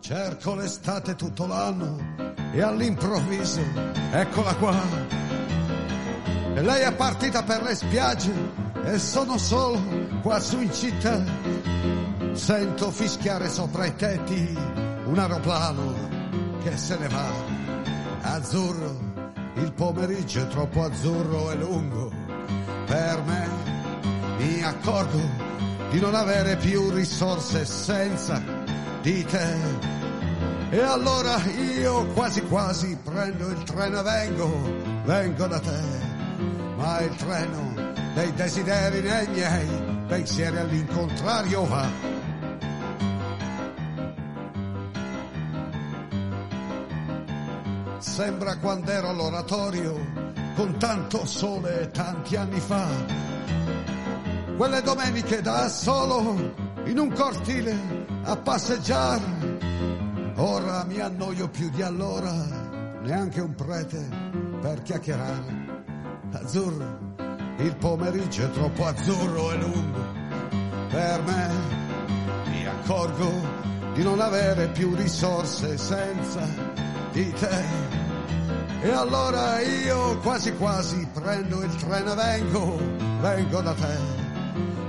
Cerco 0.00 0.54
l'estate 0.56 1.14
tutto 1.14 1.46
l'anno 1.46 1.98
e 2.52 2.62
all'improvviso 2.62 3.60
eccola 4.12 4.56
qua. 4.56 4.80
E 6.54 6.62
lei 6.62 6.82
è 6.82 6.94
partita 6.94 7.42
per 7.42 7.62
le 7.62 7.74
spiagge 7.74 8.32
e 8.84 8.98
sono 8.98 9.36
solo 9.36 9.78
qua 10.22 10.40
su 10.40 10.58
in 10.60 10.72
città. 10.72 11.22
Sento 12.32 12.90
fischiare 12.90 13.48
sopra 13.50 13.84
i 13.84 13.94
tetti 13.94 14.91
un 15.12 15.18
aeroplano 15.18 15.94
che 16.62 16.74
se 16.78 16.96
ne 16.96 17.06
va. 17.08 17.30
Azzurro, 18.22 18.98
il 19.56 19.70
pomeriggio 19.72 20.40
è 20.40 20.46
troppo 20.46 20.84
azzurro 20.84 21.50
e 21.50 21.56
lungo 21.56 22.10
per 22.86 23.22
me. 23.26 23.48
Mi 24.38 24.62
accorgo 24.62 25.20
di 25.90 26.00
non 26.00 26.14
avere 26.14 26.56
più 26.56 26.88
risorse 26.90 27.66
senza 27.66 28.42
di 29.02 29.22
te. 29.24 29.90
E 30.70 30.80
allora 30.80 31.36
io 31.44 32.06
quasi 32.14 32.40
quasi 32.44 32.96
prendo 33.04 33.48
il 33.48 33.62
treno 33.64 34.00
e 34.00 34.02
vengo, 34.02 34.76
vengo 35.04 35.46
da 35.46 35.60
te. 35.60 35.80
Ma 36.76 37.00
il 37.00 37.14
treno 37.16 37.92
dei 38.14 38.32
desideri 38.32 39.02
nei 39.02 39.28
miei 39.28 40.04
pensieri 40.06 40.56
all'incontrario 40.56 41.66
va. 41.66 42.11
Sembra 48.12 48.58
quando 48.58 48.90
ero 48.90 49.08
all'oratorio 49.08 49.94
con 50.54 50.76
tanto 50.76 51.24
sole 51.24 51.90
tanti 51.92 52.36
anni 52.36 52.60
fa. 52.60 52.86
Quelle 54.54 54.82
domeniche 54.82 55.40
da 55.40 55.66
solo 55.70 56.52
in 56.84 56.98
un 56.98 57.10
cortile 57.10 57.74
a 58.24 58.36
passeggiare. 58.36 60.34
Ora 60.36 60.84
mi 60.84 61.00
annoio 61.00 61.48
più 61.48 61.70
di 61.70 61.80
allora, 61.80 62.30
neanche 63.00 63.40
un 63.40 63.54
prete 63.54 64.06
per 64.60 64.82
chiacchierare. 64.82 65.84
Azzurro, 66.32 67.14
il 67.60 67.74
pomeriggio 67.76 68.44
è 68.44 68.50
troppo 68.50 68.84
azzurro 68.84 69.52
e 69.52 69.56
lungo. 69.56 70.00
Per 70.90 71.22
me 71.22 71.50
mi 72.50 72.66
accorgo 72.66 73.30
di 73.94 74.02
non 74.02 74.20
avere 74.20 74.68
più 74.68 74.94
risorse 74.94 75.78
senza 75.78 76.46
di 77.10 77.32
te. 77.32 78.01
E 78.84 78.90
allora 78.90 79.60
io 79.60 80.18
quasi 80.18 80.52
quasi 80.54 81.06
prendo 81.14 81.62
il 81.62 81.72
treno 81.76 82.12
e 82.12 82.16
vengo, 82.16 82.76
vengo 83.20 83.60
da 83.60 83.74
te. 83.74 83.96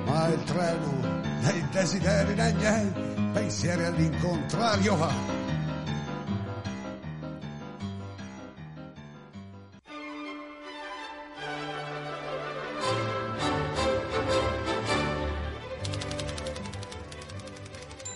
Ma 0.06 0.28
il 0.30 0.44
treno 0.46 1.22
dei 1.42 1.64
desideri 1.70 2.34
dei 2.34 2.54
miei 2.56 2.92
pensieri 3.34 3.84
all'incontrario 3.84 4.98
va. 4.98 5.12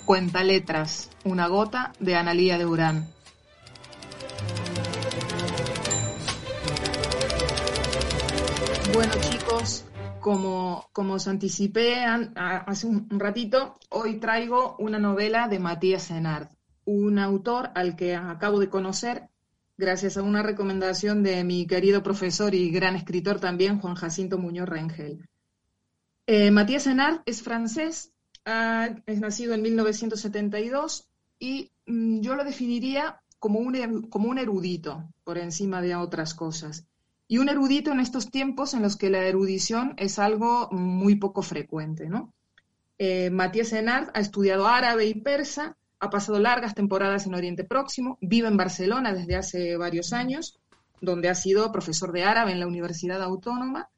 Cuenta 0.05 0.41
letras, 0.41 1.09
una 1.25 1.47
gota 1.47 1.91
de 1.99 2.15
Analía 2.15 2.57
de 2.57 2.65
Urán. 2.65 3.16
Bueno 8.97 9.13
chicos, 9.29 9.85
como, 10.19 10.89
como 10.91 11.13
os 11.13 11.27
anticipé 11.27 12.03
hace 12.03 12.87
un 12.87 13.07
ratito, 13.19 13.77
hoy 13.89 14.19
traigo 14.19 14.75
una 14.79 14.97
novela 14.97 15.47
de 15.47 15.59
Matías 15.59 16.01
Senard, 16.01 16.47
un 16.83 17.19
autor 17.19 17.69
al 17.75 17.95
que 17.95 18.15
acabo 18.15 18.59
de 18.59 18.69
conocer 18.69 19.29
gracias 19.77 20.17
a 20.17 20.23
una 20.23 20.41
recomendación 20.41 21.21
de 21.21 21.43
mi 21.43 21.67
querido 21.67 22.01
profesor 22.01 22.55
y 22.55 22.71
gran 22.71 22.95
escritor 22.95 23.39
también, 23.39 23.79
Juan 23.79 23.93
Jacinto 23.93 24.39
Muñoz 24.39 24.67
Rengel. 24.67 25.29
Eh, 26.25 26.49
Matías 26.49 26.81
Senard 26.81 27.21
es 27.27 27.43
francés, 27.43 28.13
es 29.05 29.19
nacido 29.19 29.53
en 29.53 29.61
1972 29.61 31.07
y 31.37 31.71
mm, 31.85 32.21
yo 32.21 32.35
lo 32.35 32.43
definiría 32.43 33.21
como 33.37 33.59
un, 33.59 34.09
como 34.09 34.27
un 34.27 34.39
erudito 34.39 35.07
por 35.23 35.37
encima 35.37 35.83
de 35.83 35.95
otras 35.95 36.33
cosas. 36.33 36.87
Y 37.27 37.39
un 37.39 37.49
erudito 37.49 37.91
en 37.91 37.99
estos 37.99 38.31
tiempos 38.31 38.73
en 38.73 38.81
los 38.81 38.95
que 38.95 39.09
la 39.09 39.25
erudición 39.25 39.93
es 39.97 40.17
algo 40.17 40.69
muy 40.71 41.15
poco 41.15 41.41
frecuente, 41.41 42.07
¿no? 42.07 42.33
Eh, 42.97 43.29
Matías 43.29 43.69
Senard 43.69 44.09
ha 44.13 44.19
estudiado 44.19 44.67
árabe 44.67 45.05
y 45.05 45.13
persa, 45.15 45.75
ha 45.99 46.09
pasado 46.09 46.39
largas 46.39 46.73
temporadas 46.73 47.25
en 47.27 47.35
Oriente 47.35 47.63
Próximo, 47.63 48.17
vive 48.21 48.47
en 48.47 48.57
Barcelona 48.57 49.13
desde 49.13 49.35
hace 49.35 49.77
varios 49.77 50.13
años, 50.13 50.57
donde 51.01 51.29
ha 51.29 51.35
sido 51.35 51.71
profesor 51.71 52.11
de 52.11 52.23
árabe 52.23 52.53
en 52.53 52.59
la 52.59 52.67
Universidad 52.67 53.21
Autónoma 53.21 53.89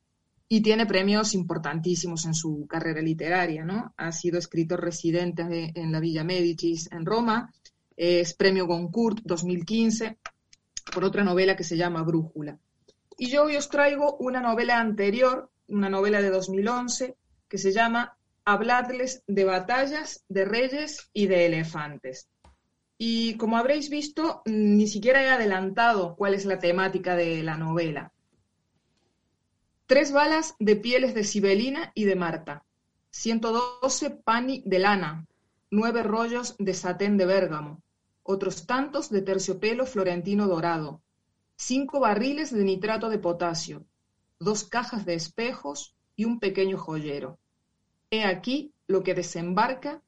y 0.50 0.62
tiene 0.62 0.86
premios 0.88 1.34
importantísimos 1.36 2.26
en 2.26 2.34
su 2.34 2.66
carrera 2.68 3.02
literaria, 3.02 3.64
¿no? 3.64 3.94
Ha 3.96 4.12
sido 4.12 4.40
escritor 4.40 4.82
residente 4.82 5.44
de- 5.46 5.72
en 5.76 5.92
la 5.92 6.00
Villa 6.00 6.24
Médicis 6.24 6.92
en 6.92 7.06
Roma, 7.06 7.54
es 7.96 8.34
premio 8.34 8.66
Goncourt 8.66 9.20
2015 9.24 10.18
por 10.94 11.04
otra 11.04 11.24
novela 11.24 11.56
que 11.56 11.64
se 11.64 11.78
llama 11.78 12.02
Brújula. 12.02 12.58
Y 13.22 13.30
yo 13.30 13.44
hoy 13.44 13.58
os 13.58 13.68
traigo 13.68 14.16
una 14.16 14.40
novela 14.40 14.80
anterior, 14.80 15.52
una 15.68 15.90
novela 15.90 16.22
de 16.22 16.30
2011, 16.30 17.18
que 17.50 17.58
se 17.58 17.74
llama 17.74 18.18
Habladles 18.46 19.24
de 19.28 19.44
batallas, 19.44 20.24
de 20.30 20.46
reyes 20.46 21.10
y 21.12 21.28
de 21.28 21.46
elefantes. 21.46 22.30
Y 22.98 23.36
como 23.36 23.58
habréis 23.58 23.90
visto, 23.90 24.42
ni 24.46 24.88
siquiera 24.88 25.22
he 25.22 25.30
adelantado 25.30 26.16
cuál 26.16 26.34
es 26.34 26.46
la 26.46 26.60
temática 26.60 27.18
de 27.18 27.44
la 27.44 27.58
novela. 27.58 28.14
Tres 29.86 30.14
balas 30.14 30.56
de 30.58 30.78
pieles 30.78 31.14
de 31.14 31.26
Sibelina 31.26 31.92
y 31.96 32.06
de 32.06 32.16
Marta, 32.16 32.64
112 33.10 34.12
pani 34.12 34.64
de 34.66 34.80
lana, 34.80 35.28
nueve 35.70 36.04
rollos 36.04 36.56
de 36.58 36.74
satén 36.74 37.18
de 37.18 37.26
Bérgamo, 37.26 37.82
otros 38.24 38.66
tantos 38.66 39.10
de 39.10 39.22
terciopelo 39.24 39.86
florentino 39.86 40.48
dorado, 40.48 41.02
cinco 41.60 42.00
barriles 42.00 42.54
de 42.54 42.64
nitrato 42.64 43.10
de 43.10 43.20
potasio, 43.20 43.86
dos 44.40 44.64
cajas 44.64 45.06
de 45.06 45.14
espejos 45.14 45.94
y 46.16 46.24
un 46.24 46.40
pequeño 46.40 46.78
joyero. 46.78 47.38
He 48.10 48.24
aquí 48.24 48.72
lo 48.88 49.04
que 49.04 49.14
desembarca 49.14 50.02